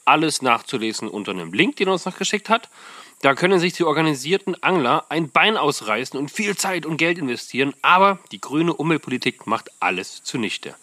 [0.06, 2.70] Alles nachzulesen unter einem Link, den er uns noch geschickt hat.
[3.22, 7.74] Da können sich die organisierten Angler ein Bein ausreißen und viel Zeit und Geld investieren,
[7.82, 10.76] aber die grüne Umweltpolitik macht alles zunichte.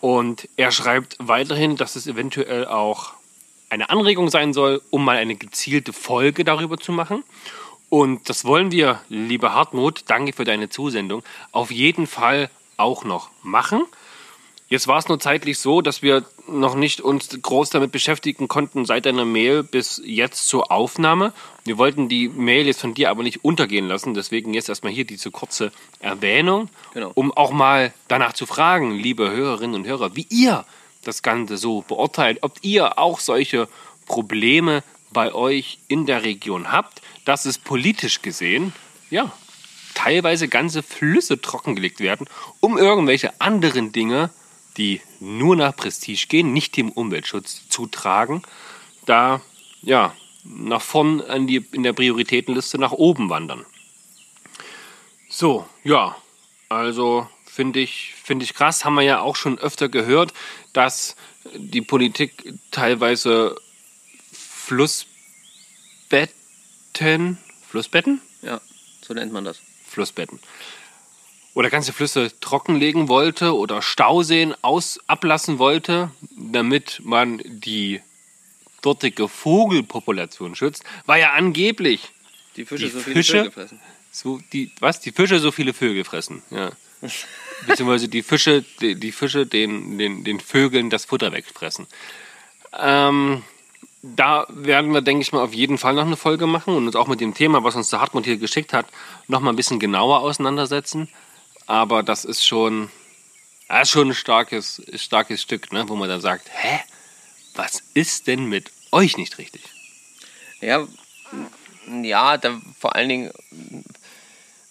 [0.00, 3.14] Und er schreibt weiterhin, dass es eventuell auch
[3.70, 7.24] eine Anregung sein soll, um mal eine gezielte Folge darüber zu machen.
[7.88, 13.30] Und das wollen wir, lieber Hartmut, danke für deine Zusendung, auf jeden Fall auch noch
[13.42, 13.82] machen.
[14.70, 18.84] Jetzt war es nur zeitlich so, dass wir noch nicht uns groß damit beschäftigen konnten
[18.84, 21.32] seit deiner Mail bis jetzt zur Aufnahme.
[21.64, 25.06] Wir wollten die Mail jetzt von dir aber nicht untergehen lassen, deswegen jetzt erstmal hier
[25.06, 27.12] diese kurze Erwähnung, genau.
[27.14, 30.66] um auch mal danach zu fragen, liebe Hörerinnen und Hörer, wie ihr
[31.04, 33.68] das Ganze so beurteilt, ob ihr auch solche
[34.06, 34.82] Probleme
[35.12, 38.72] bei euch in der Region habt, dass es politisch gesehen,
[39.10, 39.32] ja,
[39.94, 42.28] teilweise ganze Flüsse trockengelegt werden,
[42.60, 44.30] um irgendwelche anderen Dinge,
[44.76, 48.42] die nur nach Prestige gehen, nicht dem Umweltschutz zutragen,
[49.06, 49.40] da
[49.82, 53.66] ja nach vorn die, in der Prioritätenliste nach oben wandern.
[55.28, 56.16] So, ja,
[56.68, 57.28] also
[57.58, 60.32] finde ich, find ich krass, haben wir ja auch schon öfter gehört,
[60.72, 61.16] dass
[61.56, 63.56] die Politik teilweise
[64.30, 65.08] Flussbetten,
[67.68, 68.20] Flussbetten?
[68.42, 68.60] Ja,
[69.04, 69.58] so nennt man das.
[69.88, 70.38] Flussbetten.
[71.52, 78.00] Oder ganze Flüsse trockenlegen wollte oder Stauseen aus, ablassen wollte, damit man die
[78.82, 82.10] dortige Vogelpopulation schützt, war ja angeblich
[82.54, 83.80] die Fische die so viele Fische, Vögel fressen.
[84.12, 85.00] So, die, was?
[85.00, 86.70] Die Fische so viele Vögel fressen, ja.
[87.66, 91.86] Beziehungsweise die Fische, die, die Fische den, den, den Vögeln das Futter wegfressen.
[92.78, 93.42] Ähm,
[94.02, 96.96] da werden wir, denke ich mal, auf jeden Fall noch eine Folge machen und uns
[96.96, 98.86] auch mit dem Thema, was uns der Hartmut hier geschickt hat,
[99.26, 101.08] noch mal ein bisschen genauer auseinandersetzen.
[101.66, 102.90] Aber das ist schon,
[103.68, 105.88] das ist schon ein starkes, starkes Stück, ne?
[105.88, 106.80] wo man dann sagt, hä,
[107.54, 109.62] was ist denn mit euch nicht richtig?
[110.60, 110.86] Ja,
[112.02, 113.30] ja, da vor allen Dingen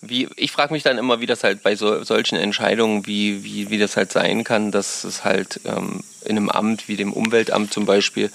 [0.10, 3.70] wie, ich frage mich dann immer, wie das halt bei so, solchen Entscheidungen, wie, wie,
[3.70, 7.74] wie das halt sein kann, dass es halt ähm, in einem Amt wie dem Umweltamt
[7.74, 8.32] zum Beispiel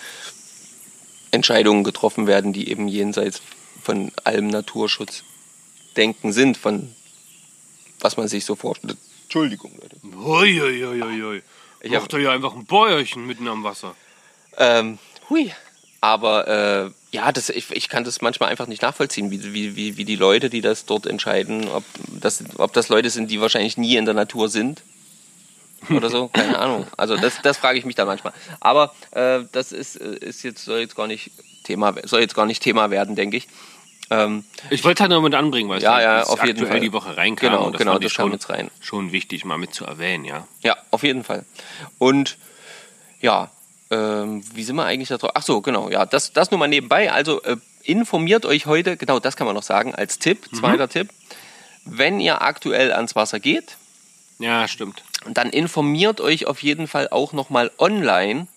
[1.31, 3.43] Entscheidungen getroffen werden, die eben jenseits
[3.83, 6.95] von allem Naturschutzdenken sind, von
[8.01, 8.99] was man sich so vorstellt.
[9.25, 9.97] Entschuldigung, Leute.
[10.17, 11.43] Uiuiuiui.
[11.81, 13.97] Ich Macht ja einfach ein Bäuerchen mitten am Wasser.
[14.57, 14.99] Ähm,
[15.31, 15.53] hui.
[16.01, 19.97] Aber äh, ja, das, ich, ich kann das manchmal einfach nicht nachvollziehen, wie, wie, wie,
[19.99, 21.85] wie die Leute, die das dort entscheiden, ob
[22.21, 24.83] das, ob das Leute sind, die wahrscheinlich nie in der Natur sind
[25.91, 26.87] oder so, keine Ahnung.
[26.97, 28.33] Also das, das frage ich mich dann manchmal.
[28.61, 31.31] Aber äh, das ist, ist jetzt soll jetzt gar nicht
[31.65, 33.47] Thema soll jetzt gar nicht Thema werden, denke ich.
[34.11, 37.17] Ähm, ich wollte halt noch mit anbringen, weil ja, ja, auf jeden Fall die Woche
[37.17, 37.51] reinkam.
[37.51, 38.71] Genau, das genau, das schon, jetzt rein.
[38.81, 40.47] Schon wichtig, mal mit zu erwähnen, ja.
[40.63, 41.45] Ja, auf jeden Fall.
[41.99, 42.37] Und
[43.21, 43.51] ja,
[43.93, 45.33] ähm, wie sind wir eigentlich da drauf?
[45.35, 47.13] Ach so, genau, ja, das, das nur mal nebenbei.
[47.13, 50.57] Also äh, informiert euch heute, genau das kann man noch sagen, als Tipp, mhm.
[50.57, 51.11] zweiter Tipp.
[51.85, 53.77] Wenn ihr aktuell ans Wasser geht,
[54.39, 55.05] ja, stimmt.
[55.29, 58.49] Dann informiert euch auf jeden Fall auch nochmal online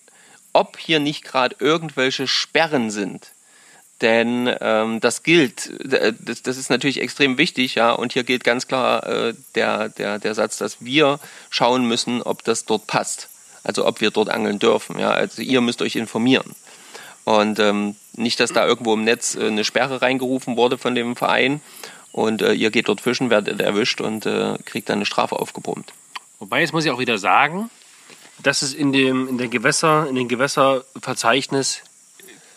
[0.55, 3.31] ob hier nicht gerade irgendwelche Sperren sind.
[4.01, 8.43] Denn ähm, das gilt, äh, das, das ist natürlich extrem wichtig, ja, und hier gilt
[8.43, 11.19] ganz klar äh, der, der, der Satz, dass wir
[11.49, 13.29] schauen müssen, ob das dort passt.
[13.65, 14.99] Also ob wir dort angeln dürfen.
[14.99, 15.09] Ja.
[15.09, 16.55] Also ihr müsst euch informieren.
[17.25, 21.15] Und ähm, nicht, dass da irgendwo im Netz äh, eine Sperre reingerufen wurde von dem
[21.15, 21.59] Verein
[22.11, 25.91] und äh, ihr geht dort fischen, werdet erwischt und äh, kriegt dann eine Strafe aufgebrummt.
[26.39, 27.71] Wobei, jetzt muss ich auch wieder sagen,
[28.43, 31.81] dass es in dem, in der Gewässer, in dem Gewässerverzeichnis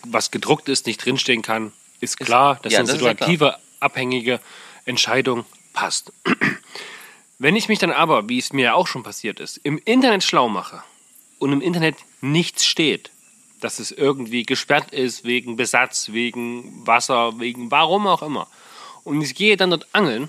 [0.04, 2.60] was gedruckt ist, nicht drinstehen kann, ist klar.
[2.62, 4.40] Das ja, das ja situative, abhängige
[4.84, 5.46] Entscheidungen.
[5.72, 6.12] Passt.
[7.38, 10.24] Wenn ich mich dann aber, wie es mir ja auch schon passiert ist, im Internet
[10.24, 10.82] schlau mache
[11.38, 13.10] und im Internet nichts steht,
[13.60, 18.48] dass es irgendwie gesperrt ist wegen Besatz, wegen Wasser, wegen warum auch immer,
[19.04, 20.28] und ich gehe dann dort angeln,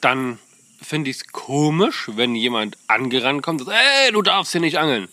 [0.00, 0.38] dann
[0.80, 4.78] finde ich es komisch, wenn jemand angerannt kommt und sagt, ey, du darfst hier nicht
[4.78, 5.08] angeln.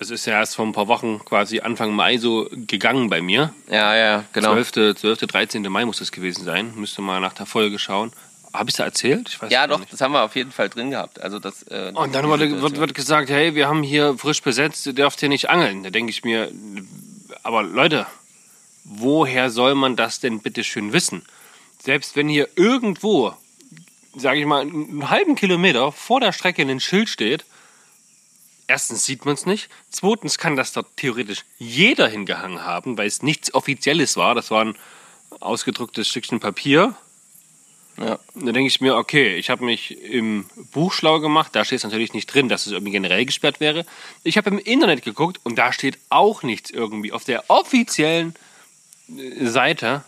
[0.00, 3.54] Es ist ja erst vor ein paar Wochen, quasi Anfang Mai, so gegangen bei mir.
[3.70, 4.54] Ja, ja, genau.
[4.54, 5.62] 12., 12., 13.
[5.70, 6.72] Mai muss das gewesen sein.
[6.74, 8.10] Müsste mal nach der Folge schauen.
[8.52, 9.28] Habe ich da erzählt?
[9.30, 9.92] Ich weiß Ja, doch, nicht.
[9.92, 11.20] das haben wir auf jeden Fall drin gehabt.
[11.20, 14.92] Also das, äh, Und dann wird, wird gesagt, hey, wir haben hier frisch besetzt, ihr
[14.92, 15.82] dürft hier nicht angeln.
[15.82, 16.50] Da denke ich mir,
[17.42, 18.06] aber Leute,
[18.84, 21.22] woher soll man das denn bitte schön wissen?
[21.82, 23.34] Selbst wenn hier irgendwo,
[24.16, 27.44] sage ich mal, einen halben Kilometer vor der Strecke ein Schild steht,
[28.68, 33.22] erstens sieht man es nicht, zweitens kann das dort theoretisch jeder hingehangen haben, weil es
[33.22, 34.34] nichts Offizielles war.
[34.34, 34.76] Das war ein
[35.40, 36.94] ausgedrucktes Stückchen Papier.
[37.98, 38.18] Ja.
[38.34, 41.84] Da denke ich mir, okay, ich habe mich im Buch schlau gemacht, da steht es
[41.84, 43.84] natürlich nicht drin, dass es irgendwie generell gesperrt wäre.
[44.24, 48.34] Ich habe im Internet geguckt und da steht auch nichts irgendwie auf der offiziellen
[49.08, 50.04] äh, Seite.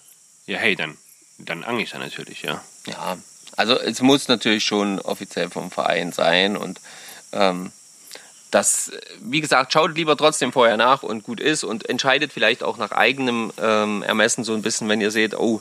[0.46, 0.96] Ja, hey, dann,
[1.38, 2.62] dann angel ich da natürlich, ja.
[2.86, 3.18] Ja,
[3.56, 6.80] also es muss natürlich schon offiziell vom Verein sein und
[7.32, 7.70] ähm,
[8.50, 12.76] das, wie gesagt, schaut lieber trotzdem vorher nach und gut ist und entscheidet vielleicht auch
[12.76, 15.60] nach eigenem ähm, Ermessen so ein bisschen, wenn ihr seht, oh,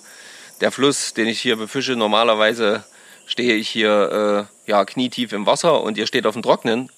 [0.63, 2.85] der Fluss, den ich hier befische, normalerweise
[3.25, 6.89] stehe ich hier äh, ja, knietief im Wasser und ihr steht auf dem Trocknen,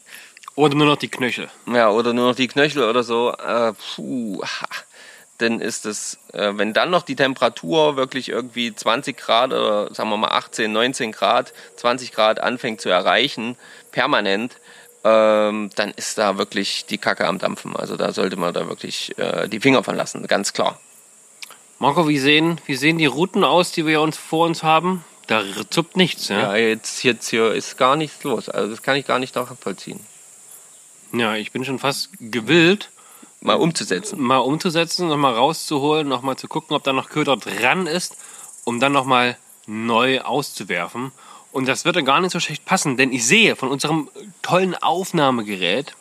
[0.53, 1.49] Oder nur noch die Knöchel.
[1.65, 4.67] ja, oder nur noch die Knöchel oder so, äh, puh, ha.
[5.39, 10.09] dann ist es, äh, wenn dann noch die Temperatur wirklich irgendwie 20 Grad oder sagen
[10.09, 13.57] wir mal 18, 19 Grad, 20 Grad anfängt zu erreichen,
[13.91, 14.57] permanent,
[15.03, 17.75] ähm, dann ist da wirklich die Kacke am Dampfen.
[17.75, 20.79] Also da sollte man da wirklich äh, die Finger von lassen, ganz klar.
[21.79, 25.03] Marco, wie sehen, wie sehen die Routen aus, die wir uns vor uns haben?
[25.27, 26.39] Da zuppt nichts, ja?
[26.39, 28.47] Ja, jetzt, jetzt hier ist gar nichts los.
[28.47, 29.99] Also das kann ich gar nicht nachvollziehen.
[31.13, 32.89] Ja, ich bin schon fast gewillt,
[33.41, 34.19] Mal umzusetzen.
[34.21, 38.17] mal umzusetzen, nochmal rauszuholen, nochmal zu gucken, ob da noch Köder dran ist,
[38.63, 41.11] um dann nochmal neu auszuwerfen.
[41.51, 44.09] Und das wird dann gar nicht so schlecht passen, denn ich sehe von unserem
[44.41, 45.93] tollen Aufnahmegerät,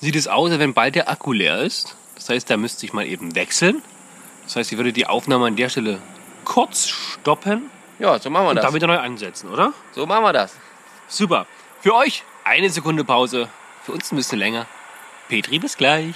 [0.00, 1.94] sieht es aus, als wenn bald der Akku leer ist.
[2.14, 3.82] Das heißt, da müsste ich mal eben wechseln.
[4.52, 5.98] Das heißt, ich würde die Aufnahme an der Stelle
[6.44, 8.66] kurz stoppen Ja, so machen wir und das.
[8.66, 9.72] dann wieder neu ansetzen, oder?
[9.92, 10.54] So machen wir das.
[11.08, 11.46] Super.
[11.80, 13.48] Für euch eine Sekunde Pause,
[13.82, 14.66] für uns ein bisschen länger.
[15.30, 16.14] Petri, bis gleich.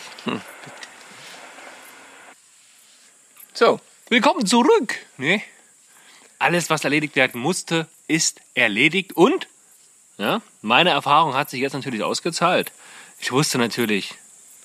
[3.54, 4.96] So, Willkommen zurück.
[5.16, 5.40] Ne?
[6.38, 9.14] Alles, was erledigt werden musste, ist erledigt.
[9.14, 9.48] Und
[10.18, 12.70] ja, meine Erfahrung hat sich jetzt natürlich ausgezahlt.
[13.18, 14.14] Ich wusste natürlich,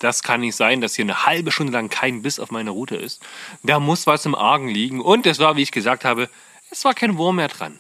[0.02, 2.96] das kann nicht sein, dass hier eine halbe Stunde lang kein Biss auf meiner Route
[2.96, 3.22] ist.
[3.64, 5.00] Da muss was im Argen liegen.
[5.00, 6.28] Und es war, wie ich gesagt habe,
[6.72, 7.78] es war kein Wurm mehr dran.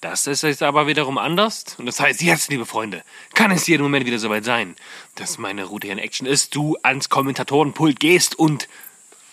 [0.00, 1.64] Das ist jetzt aber wiederum anders.
[1.78, 3.02] Und das heißt, jetzt, liebe Freunde,
[3.34, 4.76] kann es jeden Moment wieder soweit sein,
[5.16, 8.68] dass meine Route hier in Action ist, du ans Kommentatorenpult gehst und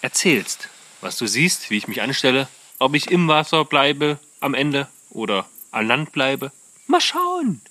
[0.02, 0.70] erzählst,
[1.02, 2.48] was du siehst, wie ich mich anstelle,
[2.80, 6.52] ob ich im Wasser bleibe am Ende oder an Land bleibe.
[6.88, 7.62] Mal schauen.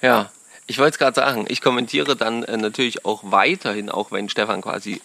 [0.00, 0.30] Ja,
[0.72, 4.62] ich wollte es gerade sagen, ich kommentiere dann äh, natürlich auch weiterhin, auch wenn Stefan
[4.62, 5.02] quasi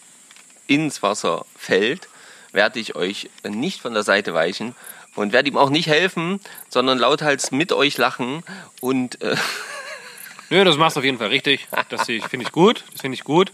[0.65, 2.07] ins Wasser fällt,
[2.53, 4.75] werde ich euch nicht von der Seite weichen
[5.15, 8.43] und werde ihm auch nicht helfen, sondern lauthals mit euch lachen
[8.79, 9.35] und äh,
[10.49, 11.67] Nö, das machst du auf jeden Fall richtig.
[11.89, 12.85] Das finde ich gut.
[12.93, 13.51] Das finde ich gut.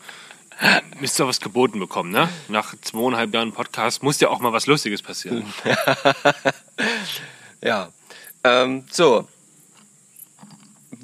[1.00, 2.30] Müsst ihr was geboten bekommen, ne?
[2.48, 5.52] Nach zweieinhalb Jahren Podcast muss ja auch mal was Lustiges passieren.
[7.64, 7.90] ja.
[8.44, 9.28] Ähm, so.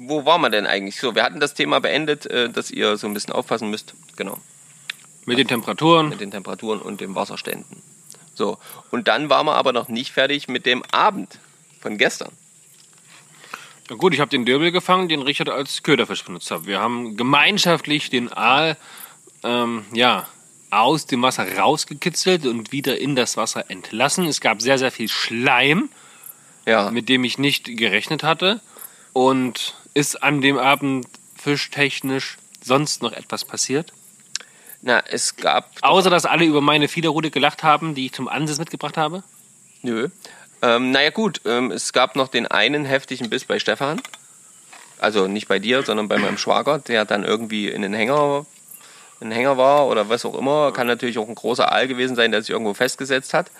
[0.02, 0.98] Wo waren wir denn eigentlich?
[0.98, 3.92] So, wir hatten das Thema beendet, äh, dass ihr so ein bisschen aufpassen müsst.
[4.16, 4.38] Genau.
[5.26, 6.08] Mit den Temperaturen.
[6.08, 7.82] mit den Temperaturen und den Wasserständen.
[8.34, 8.56] So,
[8.90, 11.38] und dann waren wir aber noch nicht fertig mit dem Abend
[11.82, 12.32] von gestern.
[13.90, 16.64] Na gut, ich habe den Döbel gefangen, den Richard als Köderfisch benutzt hat.
[16.64, 18.78] Wir haben gemeinschaftlich den Aal
[19.42, 20.26] ähm, ja,
[20.70, 24.24] aus dem Wasser rausgekitzelt und wieder in das Wasser entlassen.
[24.24, 25.90] Es gab sehr, sehr viel Schleim,
[26.64, 28.62] Ja, mit dem ich nicht gerechnet hatte.
[29.12, 33.92] Und ist an dem Abend fischtechnisch sonst noch etwas passiert?
[34.82, 35.70] Na, es gab.
[35.82, 39.22] Außer, dass alle über meine Fiederrute gelacht haben, die ich zum Ansitz mitgebracht habe?
[39.82, 40.08] Nö.
[40.62, 44.00] Ähm, naja, gut, ähm, es gab noch den einen heftigen Biss bei Stefan.
[44.98, 48.44] Also nicht bei dir, sondern bei meinem Schwager, der dann irgendwie in den Hänger,
[49.20, 50.72] in den Hänger war oder was auch immer.
[50.72, 53.50] Kann natürlich auch ein großer Aal gewesen sein, der sich irgendwo festgesetzt hat.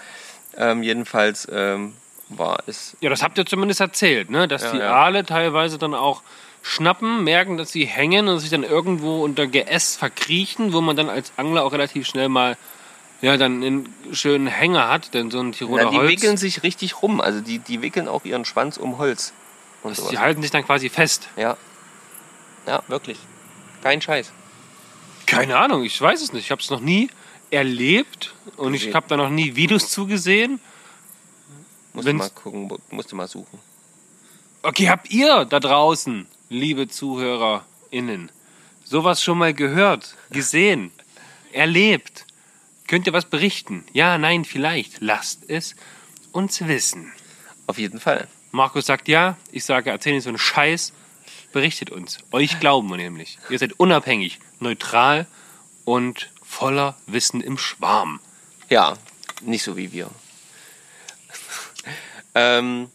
[0.57, 1.95] Ähm, jedenfalls ähm,
[2.31, 2.97] war es.
[3.01, 4.49] Ja, das habt ihr zumindest erzählt, ne?
[4.49, 4.95] dass Ja, die ja.
[4.95, 6.23] Aale teilweise dann auch
[6.63, 11.09] schnappen, merken, dass sie hängen und sich dann irgendwo unter Geäst verkriechen, wo man dann
[11.09, 12.57] als Angler auch relativ schnell mal
[13.23, 16.63] ja, dann einen schönen Hänger hat, denn so ein Tiroler Na, die Holz, wickeln sich
[16.63, 17.21] richtig rum.
[17.21, 19.35] Also die, die wickeln auch ihren Schwanz um Holz.
[19.83, 20.11] Und sowas.
[20.11, 21.29] die halten sich dann quasi fest.
[21.37, 21.57] Ja.
[22.67, 23.19] Ja, wirklich.
[23.83, 24.33] Kein Scheiß.
[25.27, 26.47] Keine Ahnung, ich weiß es nicht.
[26.47, 27.11] Ich habe es noch nie
[27.51, 28.95] erlebt und ich Gesehen.
[28.95, 30.61] habe da noch nie Videos zugesehen.
[31.93, 33.59] Musst du Wenn's- mal gucken, musst du mal suchen.
[34.63, 38.31] Okay, habt ihr da draußen, liebe ZuhörerInnen,
[38.85, 40.93] sowas schon mal gehört, gesehen,
[41.53, 42.27] erlebt?
[42.87, 43.85] Könnt ihr was berichten?
[43.93, 45.01] Ja, nein, vielleicht.
[45.01, 45.77] Lasst es
[46.33, 47.13] uns wissen.
[47.67, 48.27] Auf jeden Fall.
[48.51, 50.93] Markus sagt ja, ich sage, erzähl nicht so einen Scheiß.
[51.53, 52.19] Berichtet uns.
[52.33, 53.39] Euch glauben wir nämlich.
[53.49, 55.27] Ihr seid unabhängig, neutral
[55.85, 58.21] und voller Wissen im Schwarm.
[58.69, 58.97] Ja,
[59.43, 60.11] nicht so wie wir.
[62.35, 62.91] Ähm,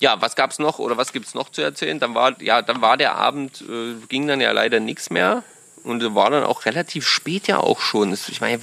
[0.00, 1.98] ja, was gab's noch oder was gibt's noch zu erzählen?
[2.00, 5.42] Dann war ja, dann war der Abend äh, ging dann ja leider nichts mehr
[5.84, 8.12] und war dann auch relativ spät ja auch schon.
[8.12, 8.62] Es- Ich meine,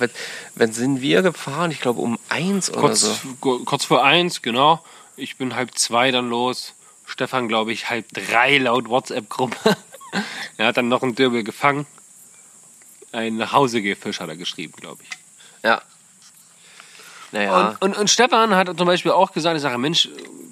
[0.55, 1.72] wann- sind wir gefahren?
[1.72, 3.59] Ich glaube um eins oder Kurz, so.
[3.66, 4.84] kurz vor eins, genau.
[5.18, 6.74] Ich bin halb zwei dann los.
[7.05, 9.76] Stefan, glaube ich, halb drei laut WhatsApp-Gruppe.
[10.57, 11.86] er hat dann noch einen Dürbel gefangen.
[13.12, 15.09] Ein Nachhausegefisch hat er geschrieben, glaube ich.
[15.64, 15.82] Ja.
[17.32, 20.09] Naja, Und, und, und Stefan hat zum Beispiel auch gesagt, ich sage, Mensch,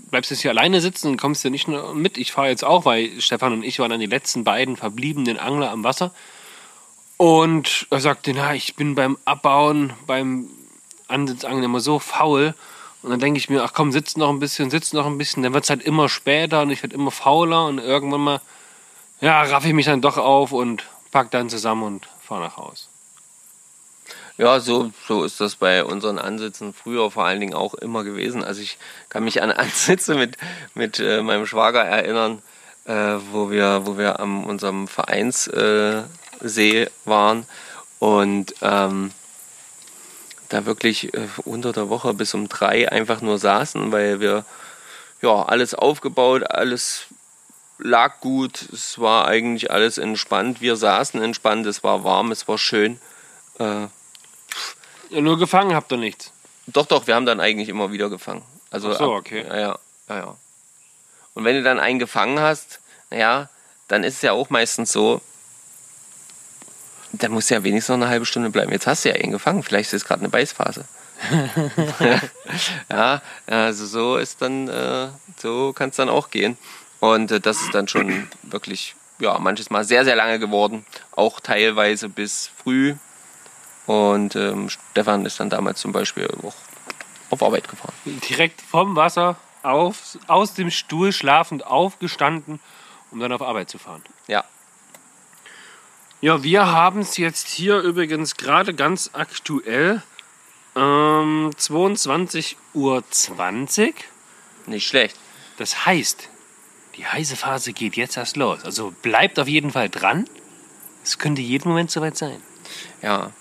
[0.09, 2.17] bleibst du jetzt hier alleine sitzen kommst du nicht nur mit.
[2.17, 5.71] Ich fahre jetzt auch, weil Stefan und ich waren dann die letzten beiden verbliebenen Angler
[5.71, 6.11] am Wasser.
[7.17, 10.47] Und er sagte, na, ich bin beim Abbauen, beim
[11.07, 12.55] Ansitzangeln immer so faul.
[13.01, 15.43] Und dann denke ich mir, ach komm, sitz noch ein bisschen, sitz noch ein bisschen.
[15.43, 17.65] Dann wird es halt immer später und ich werde immer fauler.
[17.65, 18.41] Und irgendwann mal,
[19.21, 22.89] ja, raff ich mich dann doch auf und pack dann zusammen und fahre nach Haus.
[24.39, 28.41] Ja, so, so ist das bei unseren Ansitzen früher vor allen Dingen auch immer gewesen.
[28.41, 28.77] Also ich
[29.09, 30.37] kann mich an Ansitze mit,
[30.73, 32.41] mit äh, meinem Schwager erinnern,
[32.85, 36.07] äh, wo wir, wo wir an unserem Vereinssee
[36.83, 37.45] äh, waren
[37.99, 39.11] und ähm,
[40.47, 44.45] da wirklich äh, unter der Woche bis um drei einfach nur saßen, weil wir
[45.21, 47.07] ja alles aufgebaut, alles
[47.77, 50.61] lag gut, es war eigentlich alles entspannt.
[50.61, 53.01] Wir saßen entspannt, es war warm, es war schön.
[53.59, 53.87] Äh,
[55.09, 56.31] Ja, nur gefangen habt ihr nichts.
[56.67, 58.43] doch, doch, wir haben dann eigentlich immer wieder gefangen.
[58.71, 59.43] Also Ach so, ab- okay.
[59.47, 59.79] Ja, ja,
[60.09, 60.35] ja.
[61.33, 62.79] Und wenn du dann einen gefangen hast,
[63.09, 63.49] naja,
[63.87, 65.21] dann ist es ja auch meistens so,
[67.13, 68.71] dann musst du ja wenigstens noch eine halbe Stunde bleiben.
[68.71, 70.85] Jetzt hast du ja einen gefangen, vielleicht ist es gerade eine Beißphase.
[72.89, 76.57] ja, also so ist dann, äh, so kann es dann auch gehen.
[76.99, 80.85] Und äh, das ist dann schon wirklich, ja, manches Mal sehr, sehr lange geworden.
[81.11, 82.95] Auch teilweise bis früh.
[83.89, 86.53] Und ähm, Stefan ist dann damals zum Beispiel auch
[87.31, 87.95] auf Arbeit gefahren.
[88.05, 92.59] direkt vom Wasser auf, aus dem Stuhl schlafend aufgestanden,
[93.09, 94.03] um dann auf Arbeit zu fahren.
[94.27, 94.43] Ja,
[96.21, 100.03] Ja, wir haben es jetzt hier übrigens gerade ganz aktuell
[100.75, 103.03] ähm, 22.20 Uhr.
[104.67, 105.17] nicht schlecht.
[105.57, 106.29] Das heißt,
[106.95, 108.63] die heiße Phase geht jetzt erst los.
[108.63, 110.29] Also bleibt auf jeden Fall dran.
[111.03, 112.39] Es könnte jeden Moment soweit sein.
[113.01, 113.31] Ja.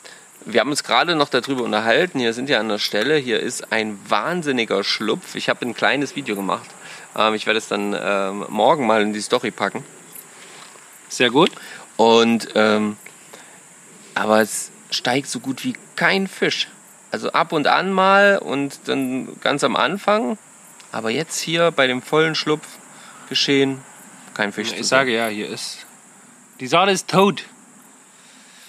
[0.44, 2.18] Wir haben uns gerade noch darüber unterhalten.
[2.20, 3.16] Hier sind ja an der Stelle.
[3.16, 5.34] Hier ist ein wahnsinniger Schlupf.
[5.34, 6.68] Ich habe ein kleines Video gemacht.
[7.16, 9.84] Ähm, ich werde es dann ähm, morgen mal in die Story packen.
[11.08, 11.50] Sehr gut.
[11.96, 12.96] Und ähm,
[14.14, 16.68] aber es steigt so gut wie kein Fisch.
[17.10, 20.38] Also ab und an mal und dann ganz am Anfang.
[20.92, 22.66] Aber jetzt hier bei dem vollen Schlupf
[23.28, 23.82] geschehen
[24.34, 24.68] kein Fisch.
[24.68, 25.86] zu Ich sage ja, hier ist.
[26.60, 27.44] Die Saale ist tot.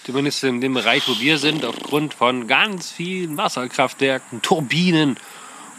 [0.10, 5.18] Zumindest in dem Bereich, wo wir sind, aufgrund von ganz vielen Wasserkraftwerken, Turbinen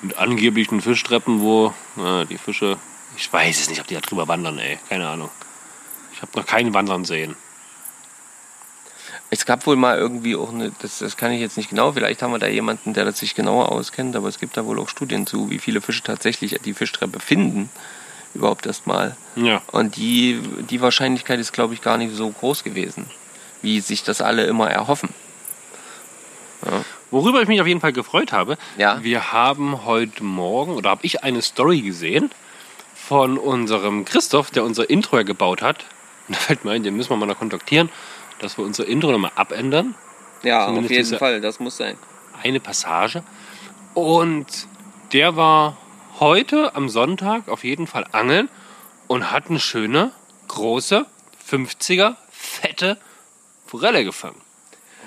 [0.02, 2.76] und angeblichen Fischtreppen, wo äh, die Fische.
[3.16, 4.78] Ich weiß es nicht, ob die da drüber wandern, ey.
[4.88, 5.30] Keine Ahnung.
[6.12, 7.34] Ich habe noch keinen wandern sehen.
[9.30, 12.22] Es gab wohl mal irgendwie auch eine, das, das kann ich jetzt nicht genau, vielleicht
[12.22, 14.88] haben wir da jemanden, der das sich genauer auskennt, aber es gibt da wohl auch
[14.88, 17.68] Studien zu, wie viele Fische tatsächlich die Fischtreppe finden,
[18.34, 19.16] überhaupt erst mal.
[19.34, 19.60] Ja.
[19.72, 23.10] Und die, die Wahrscheinlichkeit ist, glaube ich, gar nicht so groß gewesen,
[23.62, 25.10] wie sich das alle immer erhoffen.
[27.10, 29.02] Worüber ich mich auf jeden Fall gefreut habe, Ja.
[29.02, 32.30] wir haben heute Morgen, oder habe ich eine Story gesehen
[32.94, 35.84] von unserem Christoph, der unser Intro ja gebaut hat.
[36.28, 37.88] Und da fällt mir ein, den müssen wir mal noch kontaktieren.
[38.38, 39.94] dass wir unser Intro nochmal abändern.
[40.42, 41.98] Ja, Zumindest auf jeden Fall, das muss sein.
[42.42, 43.22] Eine Passage.
[43.92, 44.46] Und
[45.12, 45.76] der war
[46.20, 48.48] heute am Sonntag auf jeden Fall angeln
[49.08, 50.12] und hat eine schöne,
[50.48, 51.04] große,
[51.50, 52.96] 50er, fette
[53.70, 54.40] Forelle gefangen.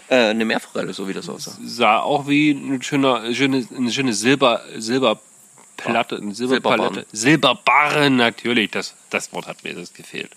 [0.08, 1.58] Äh, eine Meerforelle, so wie das aussah.
[1.66, 7.06] Sah auch wie eine schöne, schöne, eine schöne Silber, Silberplatte, eine Silberpalette.
[7.12, 10.32] Silberbarren, natürlich, das, das Wort hat mir das gefehlt.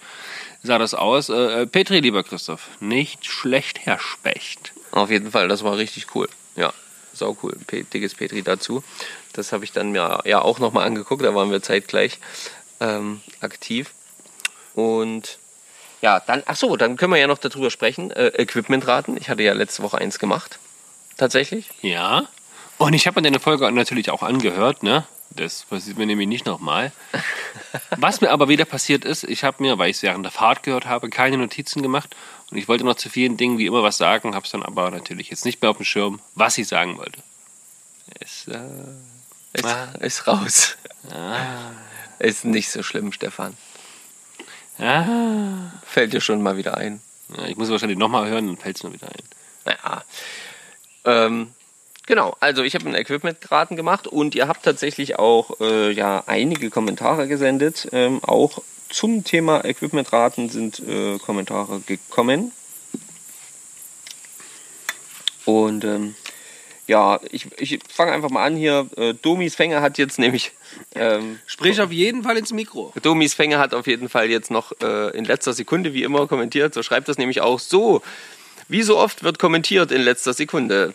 [0.64, 1.28] Sah das aus.
[1.28, 4.72] Äh, äh, Petri, lieber Christoph, nicht schlecht, Herr Specht.
[4.90, 6.28] Auf jeden Fall, das war richtig cool.
[6.56, 6.72] Ja,
[7.12, 7.56] sau cool.
[7.68, 8.82] Pe dickes Petri dazu.
[9.34, 12.18] Das habe ich dann mir ja auch nochmal angeguckt, da waren wir zeitgleich
[12.80, 13.92] ähm, aktiv.
[14.74, 15.38] Und
[16.02, 18.10] ja, dann, ach so, dann können wir ja noch darüber sprechen.
[18.10, 19.16] Äh, Equipmentraten.
[19.16, 20.58] Ich hatte ja letzte Woche eins gemacht.
[21.16, 21.70] Tatsächlich.
[21.82, 22.28] Ja.
[22.78, 25.06] Und ich habe mir deine Folge natürlich auch angehört, ne?
[25.30, 26.92] Das passiert mir nämlich nicht nochmal.
[27.96, 30.62] Was mir aber wieder passiert ist, ich habe mir, weil ich es während der Fahrt
[30.62, 32.14] gehört habe, keine Notizen gemacht.
[32.50, 34.90] Und ich wollte noch zu vielen Dingen wie immer was sagen, habe es dann aber
[34.90, 37.20] natürlich jetzt nicht mehr auf dem Schirm, was ich sagen wollte.
[38.20, 38.58] Es, äh,
[39.52, 39.88] Ist, Ah.
[40.00, 40.76] ist raus.
[42.18, 43.56] Ist nicht so schlimm, Stefan.
[44.78, 47.00] Ah, Fällt dir schon mal wieder ein.
[47.36, 49.22] ja, ich muss wahrscheinlich nochmal hören, dann fällt es mir wieder ein.
[49.64, 50.04] Naja.
[51.04, 51.50] Ähm,
[52.06, 56.70] genau, also ich habe einen Equipment-Raten gemacht und ihr habt tatsächlich auch äh, ja, einige
[56.70, 57.88] Kommentare gesendet.
[57.92, 62.52] Ähm, auch zum Thema Equipment-Raten sind äh, Kommentare gekommen.
[65.44, 66.16] Und ähm,
[66.86, 68.86] ja, ich, ich fange einfach mal an hier.
[68.96, 70.52] Äh, Domis Fänger hat jetzt nämlich.
[70.94, 72.92] Ähm, Sprich auf jeden Fall ins Mikro.
[73.02, 76.74] Domis Fänger hat auf jeden Fall jetzt noch äh, in letzter Sekunde, wie immer, kommentiert.
[76.74, 78.02] So schreibt das nämlich auch so.
[78.68, 80.92] Wie so oft wird kommentiert in letzter Sekunde.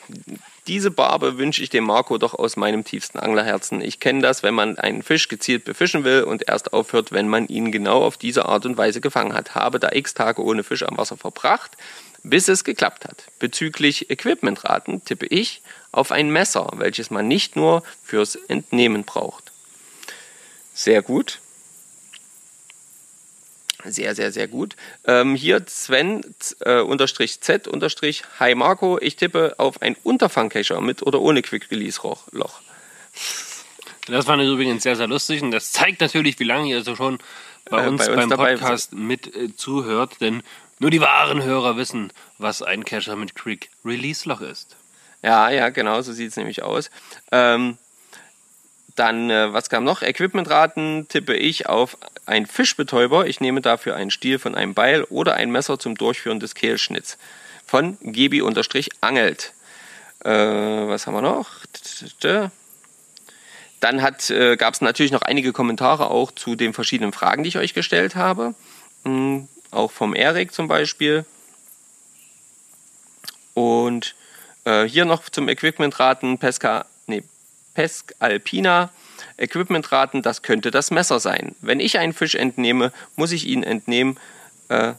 [0.68, 3.82] Diese Barbe wünsche ich dem Marco doch aus meinem tiefsten Anglerherzen.
[3.82, 7.48] Ich kenne das, wenn man einen Fisch gezielt befischen will und erst aufhört, wenn man
[7.48, 9.56] ihn genau auf diese Art und Weise gefangen hat.
[9.56, 11.72] Habe da x Tage ohne Fisch am Wasser verbracht,
[12.24, 13.26] bis es geklappt hat.
[13.40, 15.62] Bezüglich Equipmentraten tippe ich
[15.92, 19.52] auf ein Messer, welches man nicht nur fürs Entnehmen braucht.
[20.74, 21.40] Sehr gut.
[23.84, 24.76] Sehr, sehr, sehr gut.
[25.06, 26.22] Ähm, hier Sven
[26.60, 29.00] äh, unterstrich Z unterstrich Hi Marco.
[29.00, 32.00] Ich tippe auf ein Unterfangkescher mit oder ohne Quick Release
[32.32, 32.62] Loch.
[34.08, 37.20] Das war übrigens sehr, sehr lustig und das zeigt natürlich, wie lange ihr so schon
[37.70, 40.44] bei Äh, uns, bei uns beim dabei Podcast mit äh, zuhört, denn
[40.82, 44.76] nur die wahren Hörer wissen, was ein Cacher mit Quick Release Loch ist.
[45.22, 46.90] Ja, ja, genau, so sieht es nämlich aus.
[47.32, 47.78] Ähm,
[48.96, 50.02] dann, äh, was kam noch?
[50.02, 53.28] Equipmentraten tippe ich auf ein Fischbetäuber.
[53.28, 57.20] Ich nehme dafür einen Stiel von einem Beil oder ein Messer zum Durchführen des Kehlschnitts.
[57.68, 59.54] Von Gebi-Angelt.
[60.26, 61.52] Äh, was haben wir noch?
[63.80, 67.58] Dann äh, gab es natürlich noch einige Kommentare auch zu den verschiedenen Fragen, die ich
[67.60, 68.56] euch gestellt habe.
[69.72, 71.26] Auch vom Erik zum Beispiel.
[73.54, 74.16] Und
[74.66, 77.24] äh, hier noch zum Equipmentraten Pesca, nee,
[77.74, 78.92] Pesc Alpina.
[79.38, 81.56] Equipmentraten, das könnte das Messer sein.
[81.62, 84.18] Wenn ich einen Fisch entnehme, muss ich ihn entnehmen,
[84.70, 84.94] äh,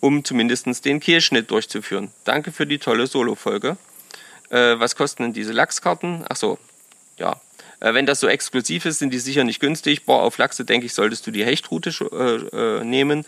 [0.00, 2.10] um zumindest den Kehlschnitt durchzuführen.
[2.24, 3.76] Danke für die tolle Solo-Folge.
[4.50, 6.24] Äh, was kosten denn diese Lachskarten?
[6.28, 6.58] Ach so,
[7.16, 7.40] ja.
[7.80, 10.04] Äh, wenn das so exklusiv ist, sind die sicher nicht günstig.
[10.04, 13.26] Boah, auf Lachse denke ich, solltest du die Hechtroute äh, äh, nehmen.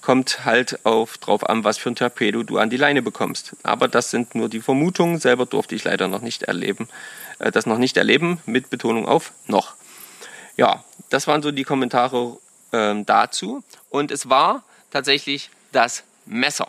[0.00, 3.54] Kommt halt auf, drauf an, was für ein Torpedo du an die Leine bekommst.
[3.62, 5.18] Aber das sind nur die Vermutungen.
[5.18, 6.88] Selber durfte ich leider noch nicht erleben.
[7.38, 9.74] Äh, das noch nicht erleben, mit Betonung auf noch.
[10.56, 12.38] Ja, das waren so die Kommentare
[12.72, 13.62] ähm, dazu.
[13.90, 16.68] Und es war tatsächlich das Messer.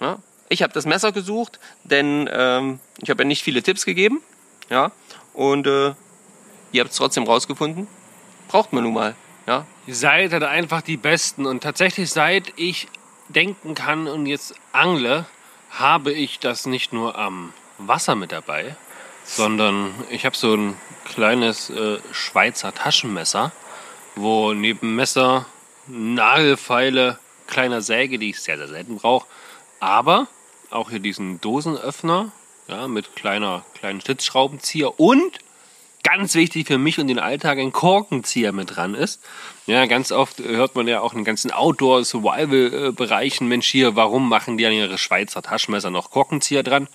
[0.00, 0.18] Ja,
[0.48, 4.22] ich habe das Messer gesucht, denn ähm, ich habe ja nicht viele Tipps gegeben.
[4.70, 4.92] Ja,
[5.32, 5.94] und äh,
[6.74, 7.86] ihr habt es trotzdem rausgefunden.
[8.48, 9.14] Braucht man nun mal.
[9.46, 12.88] Ja, seid halt einfach die Besten und tatsächlich seit ich
[13.28, 15.26] denken kann und jetzt angle,
[15.70, 18.76] habe ich das nicht nur am Wasser mit dabei,
[19.24, 23.52] sondern ich habe so ein kleines äh, Schweizer Taschenmesser,
[24.16, 25.46] wo neben Messer,
[25.86, 29.26] Nagelfeile, kleiner Säge, die ich sehr, sehr selten brauche,
[29.80, 30.26] aber
[30.70, 32.32] auch hier diesen Dosenöffner
[32.66, 35.38] ja, mit kleiner, kleinen Stützschraubenzieher und
[36.04, 39.20] ganz wichtig für mich und den Alltag ein Korkenzieher mit dran ist.
[39.66, 44.66] Ja, ganz oft hört man ja auch in ganzen Outdoor-Survival-Bereichen, Mensch hier, warum machen die
[44.66, 46.86] an ihre Schweizer Taschenmesser noch Korkenzieher dran?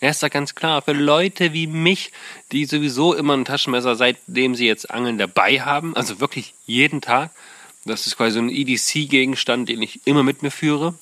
[0.00, 2.12] Ja, ist ja ganz klar, für Leute wie mich,
[2.50, 7.30] die sowieso immer ein Taschenmesser, seitdem sie jetzt Angeln dabei haben, also wirklich jeden Tag.
[7.84, 10.94] Das ist quasi so ein EDC-Gegenstand, den ich immer mit mir führe.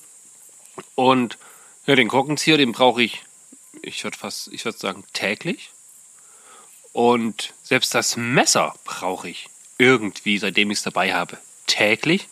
[0.95, 1.37] Und
[1.85, 3.23] ja, den Korkenzieher, den brauche ich,
[3.81, 5.71] ich würde fast, ich würde sagen, täglich.
[6.93, 11.37] Und selbst das Messer brauche ich irgendwie, seitdem ich es dabei habe,
[11.67, 12.27] täglich.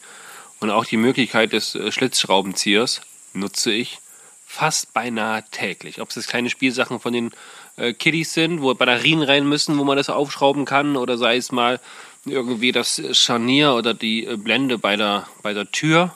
[0.60, 3.02] Und auch die Möglichkeit des äh, Schlitzschraubenziehers
[3.34, 4.00] nutze ich
[4.46, 6.02] fast beinahe täglich.
[6.02, 7.32] Ob es jetzt kleine Spielsachen von den
[7.78, 11.52] äh, Kiddies sind, wo Batterien rein müssen, wo man das aufschrauben kann, oder sei es
[11.52, 11.80] mal
[12.26, 16.16] irgendwie das Scharnier oder die äh, Blende bei der, bei der Tür,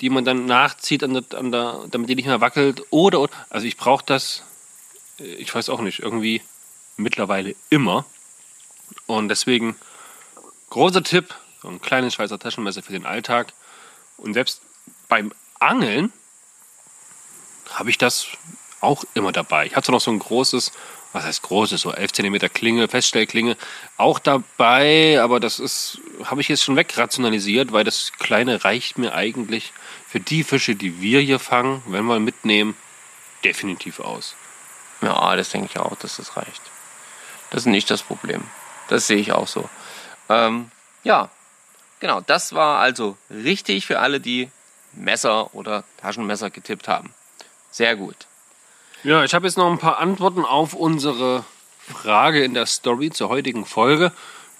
[0.00, 2.82] die man dann nachzieht, an der, an der, damit die nicht mehr wackelt.
[2.90, 4.42] Oder, also ich brauche das,
[5.18, 6.42] äh, ich weiß auch nicht, irgendwie
[7.00, 8.04] mittlerweile immer.
[9.06, 9.76] Und deswegen
[10.70, 13.52] großer Tipp, so ein kleines Schweizer Taschenmesser für den Alltag.
[14.16, 14.62] Und selbst
[15.08, 16.12] beim Angeln
[17.70, 18.26] habe ich das
[18.80, 19.66] auch immer dabei.
[19.66, 20.72] Ich hatte noch so ein großes,
[21.12, 23.56] was heißt großes, so 11 cm Klinge, Feststellklinge,
[23.96, 29.14] auch dabei, aber das ist, habe ich jetzt schon wegrationalisiert, weil das kleine reicht mir
[29.14, 29.72] eigentlich
[30.08, 32.76] für die Fische, die wir hier fangen, wenn wir mitnehmen,
[33.44, 34.34] definitiv aus.
[35.02, 36.62] Ja, das denke ich auch, dass das reicht.
[37.50, 38.44] Das ist nicht das Problem.
[38.88, 39.68] Das sehe ich auch so.
[40.28, 40.70] Ähm,
[41.02, 41.30] ja,
[42.00, 44.50] genau, das war also richtig für alle, die
[44.92, 47.12] Messer oder Taschenmesser getippt haben.
[47.70, 48.26] Sehr gut.
[49.02, 51.44] Ja, ich habe jetzt noch ein paar Antworten auf unsere
[51.80, 54.12] Frage in der Story zur heutigen Folge.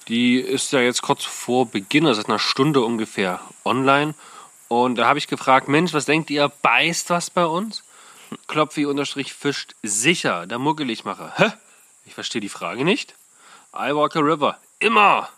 [0.09, 4.14] Die ist ja jetzt kurz vor Beginn, also seit einer Stunde ungefähr online.
[4.68, 7.82] Und da habe ich gefragt, Mensch, was denkt ihr, beißt was bei uns?
[8.47, 11.32] Klopfi unterstrich fischt sicher, der Muggeligmacher.
[11.36, 11.53] Hä?
[12.11, 13.14] Ich verstehe die Frage nicht.
[13.72, 14.58] I walk a river.
[14.80, 15.28] Immer.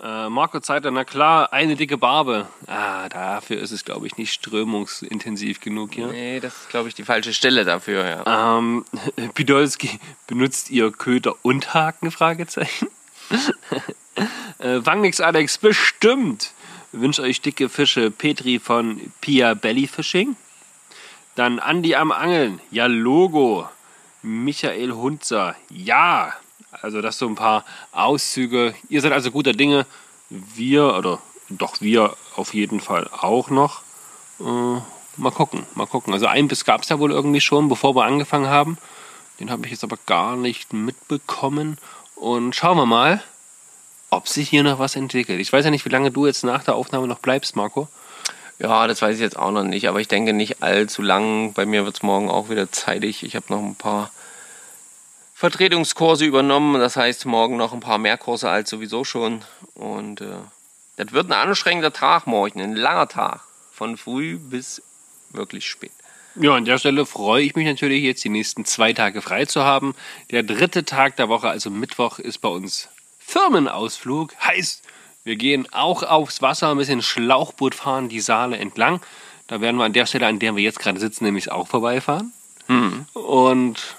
[0.00, 2.46] Äh, Marco Zeiter, na klar, eine dicke Barbe.
[2.68, 6.06] Ah, dafür ist es, glaube ich, nicht strömungsintensiv genug hier.
[6.06, 8.56] Nee, das ist, glaube ich, die falsche Stelle dafür, ja.
[8.56, 8.84] Ähm,
[9.34, 9.98] Pidolski,
[10.28, 12.12] benutzt ihr Köder und Haken?
[12.12, 12.86] Fragezeichen.
[14.58, 16.52] äh, Wangnix Alex, bestimmt.
[16.92, 18.12] Wünsche euch dicke Fische.
[18.12, 20.36] Petri von Pia Belly Fishing.
[21.34, 22.60] Dann Andi am Angeln.
[22.70, 23.68] Ja, Logo.
[24.26, 25.54] Michael Hunzer.
[25.70, 26.34] Ja.
[26.82, 28.74] Also das so ein paar Auszüge.
[28.88, 29.86] Ihr seid also guter Dinge.
[30.28, 33.82] Wir, oder doch wir auf jeden Fall auch noch.
[34.40, 34.80] Äh,
[35.16, 36.12] mal gucken, mal gucken.
[36.12, 38.78] Also ein Biss gab es ja wohl irgendwie schon, bevor wir angefangen haben.
[39.38, 41.78] Den habe ich jetzt aber gar nicht mitbekommen.
[42.16, 43.22] Und schauen wir mal,
[44.10, 45.40] ob sich hier noch was entwickelt.
[45.40, 47.88] Ich weiß ja nicht, wie lange du jetzt nach der Aufnahme noch bleibst, Marco.
[48.58, 51.52] Ja, das weiß ich jetzt auch noch nicht, aber ich denke nicht allzu lang.
[51.52, 53.22] Bei mir wird es morgen auch wieder zeitig.
[53.22, 54.10] Ich habe noch ein paar
[55.34, 56.80] Vertretungskurse übernommen.
[56.80, 59.42] Das heißt, morgen noch ein paar mehr Kurse als sowieso schon.
[59.74, 60.38] Und äh,
[60.96, 63.40] das wird ein anstrengender Tag morgen, ein langer Tag.
[63.72, 64.82] Von früh bis
[65.30, 65.92] wirklich spät.
[66.36, 69.64] Ja, an der Stelle freue ich mich natürlich jetzt, die nächsten zwei Tage frei zu
[69.64, 69.94] haben.
[70.30, 72.88] Der dritte Tag der Woche, also Mittwoch, ist bei uns
[73.18, 74.34] Firmenausflug.
[74.42, 74.82] Heißt,
[75.26, 79.00] wir gehen auch aufs Wasser, ein bisschen Schlauchboot fahren, die Saale entlang.
[79.48, 82.32] Da werden wir an der Stelle, an der wir jetzt gerade sitzen, nämlich auch vorbeifahren.
[82.68, 83.06] Mhm.
[83.12, 83.96] Und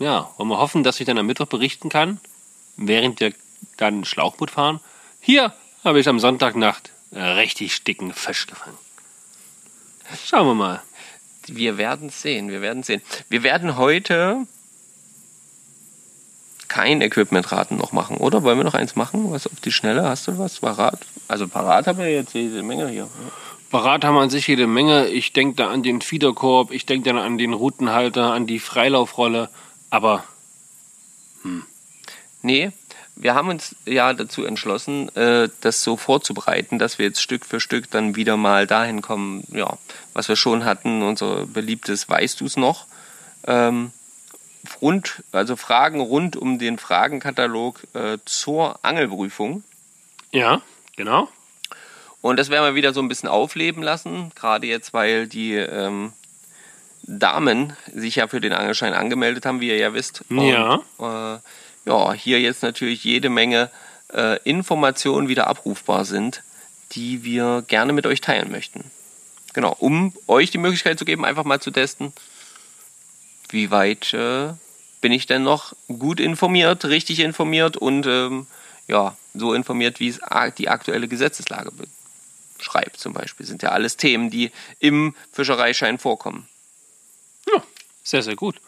[0.00, 2.18] ja, wollen wir hoffen, dass ich dann am Mittwoch berichten kann,
[2.76, 3.32] während wir
[3.76, 4.80] dann Schlauchboot fahren.
[5.20, 5.54] Hier
[5.84, 8.78] habe ich am Sonntagnacht richtig dicken Fisch gefangen.
[10.26, 10.82] Schauen wir mal.
[11.46, 13.00] Wir werden sehen, wir werden sehen.
[13.28, 14.44] Wir werden heute
[16.68, 18.42] kein Equipment-Raten noch machen, oder?
[18.42, 19.32] Wollen wir noch eins machen?
[19.32, 20.08] Was auf die Schnelle?
[20.08, 21.00] Hast du was parat?
[21.26, 23.08] Also parat haben wir jetzt jede Menge hier.
[23.70, 25.08] Parat haben wir an sich jede Menge.
[25.08, 29.50] Ich denke da an den Fiederkorb, ich denke dann an den Routenhalter, an die Freilaufrolle.
[29.90, 30.24] Aber,
[31.42, 31.64] hm.
[32.40, 32.70] Nee,
[33.16, 37.60] wir haben uns ja dazu entschlossen, äh, das so vorzubereiten, dass wir jetzt Stück für
[37.60, 39.76] Stück dann wieder mal dahin kommen, ja,
[40.12, 42.86] was wir schon hatten, unser beliebtes Weißt du's noch?
[43.46, 43.90] Ähm,
[44.80, 49.62] rund, also Fragen rund um den Fragenkatalog äh, zur Angelprüfung.
[50.32, 50.62] Ja,
[50.96, 51.28] genau.
[52.20, 56.12] Und das werden wir wieder so ein bisschen aufleben lassen, gerade jetzt, weil die ähm,
[57.02, 60.24] Damen sich ja für den Angelschein angemeldet haben, wie ihr ja wisst.
[60.28, 60.80] Und, ja.
[60.98, 61.38] Äh,
[61.86, 63.70] ja, hier jetzt natürlich jede Menge
[64.12, 66.42] äh, Informationen wieder abrufbar sind,
[66.92, 68.90] die wir gerne mit euch teilen möchten.
[69.54, 72.12] Genau, um euch die Möglichkeit zu geben, einfach mal zu testen,
[73.48, 74.52] wie weit äh,
[75.00, 78.46] bin ich denn noch gut informiert, richtig informiert und ähm,
[78.86, 80.20] ja, so informiert, wie es
[80.56, 81.70] die aktuelle Gesetzeslage
[82.56, 83.46] beschreibt zum Beispiel.
[83.46, 86.48] Sind ja alles Themen, die im Fischereischein vorkommen.
[87.46, 87.62] Ja,
[88.02, 88.60] sehr, sehr gut.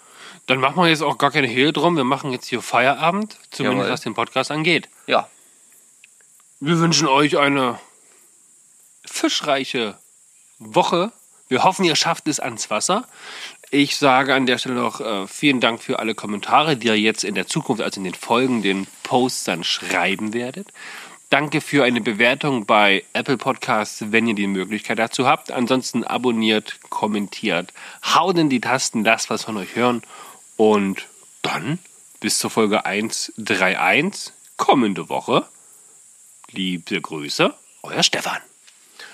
[0.47, 1.97] Dann machen wir jetzt auch gar keine Hehl drum.
[1.97, 3.93] Wir machen jetzt hier Feierabend, zumindest Jawohl.
[3.93, 4.89] was den Podcast angeht.
[5.07, 5.29] Ja.
[6.61, 7.79] Wir wünschen euch eine
[9.05, 9.99] fischreiche
[10.59, 11.13] Woche.
[11.49, 13.09] Wir hoffen, ihr schafft es ans Wasser.
[13.73, 17.23] Ich sage an der Stelle noch äh, vielen Dank für alle Kommentare, die ihr jetzt
[17.23, 20.73] in der Zukunft, also in den folgenden Posts dann schreiben werdet.
[21.29, 25.53] Danke für eine Bewertung bei Apple Podcasts, wenn ihr die Möglichkeit dazu habt.
[25.53, 27.73] Ansonsten abonniert, kommentiert,
[28.05, 30.03] haut in die Tasten, lasst was von euch hören.
[30.57, 31.07] Und
[31.43, 31.79] dann
[32.19, 35.47] bis zur Folge 131 kommende Woche.
[36.51, 37.55] Liebe Grüße,
[37.85, 38.50] euer Stefan.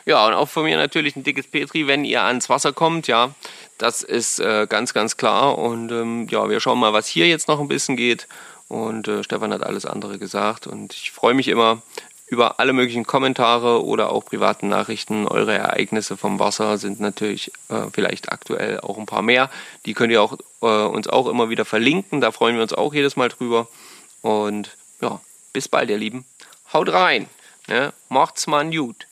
[0.06, 3.34] Ja, und auch von mir natürlich ein dickes Petri, wenn ihr ans Wasser kommt, ja.
[3.76, 5.58] Das ist äh, ganz, ganz klar.
[5.58, 8.28] Und ähm, ja, wir schauen mal, was hier jetzt noch ein bisschen geht.
[8.68, 10.68] Und äh, Stefan hat alles andere gesagt.
[10.68, 11.82] Und ich freue mich immer
[12.28, 15.26] über alle möglichen Kommentare oder auch privaten Nachrichten.
[15.26, 19.50] Eure Ereignisse vom Wasser sind natürlich äh, vielleicht aktuell auch ein paar mehr.
[19.86, 22.20] Die könnt ihr auch, äh, uns auch immer wieder verlinken.
[22.20, 23.66] Da freuen wir uns auch jedes Mal drüber.
[24.22, 25.20] Und ja,
[25.52, 26.24] bis bald, ihr Lieben.
[26.72, 27.28] Haut rein.
[27.66, 27.92] Ne?
[28.08, 29.06] Macht's mal gut.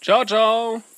[0.00, 0.89] Ciao, ciao.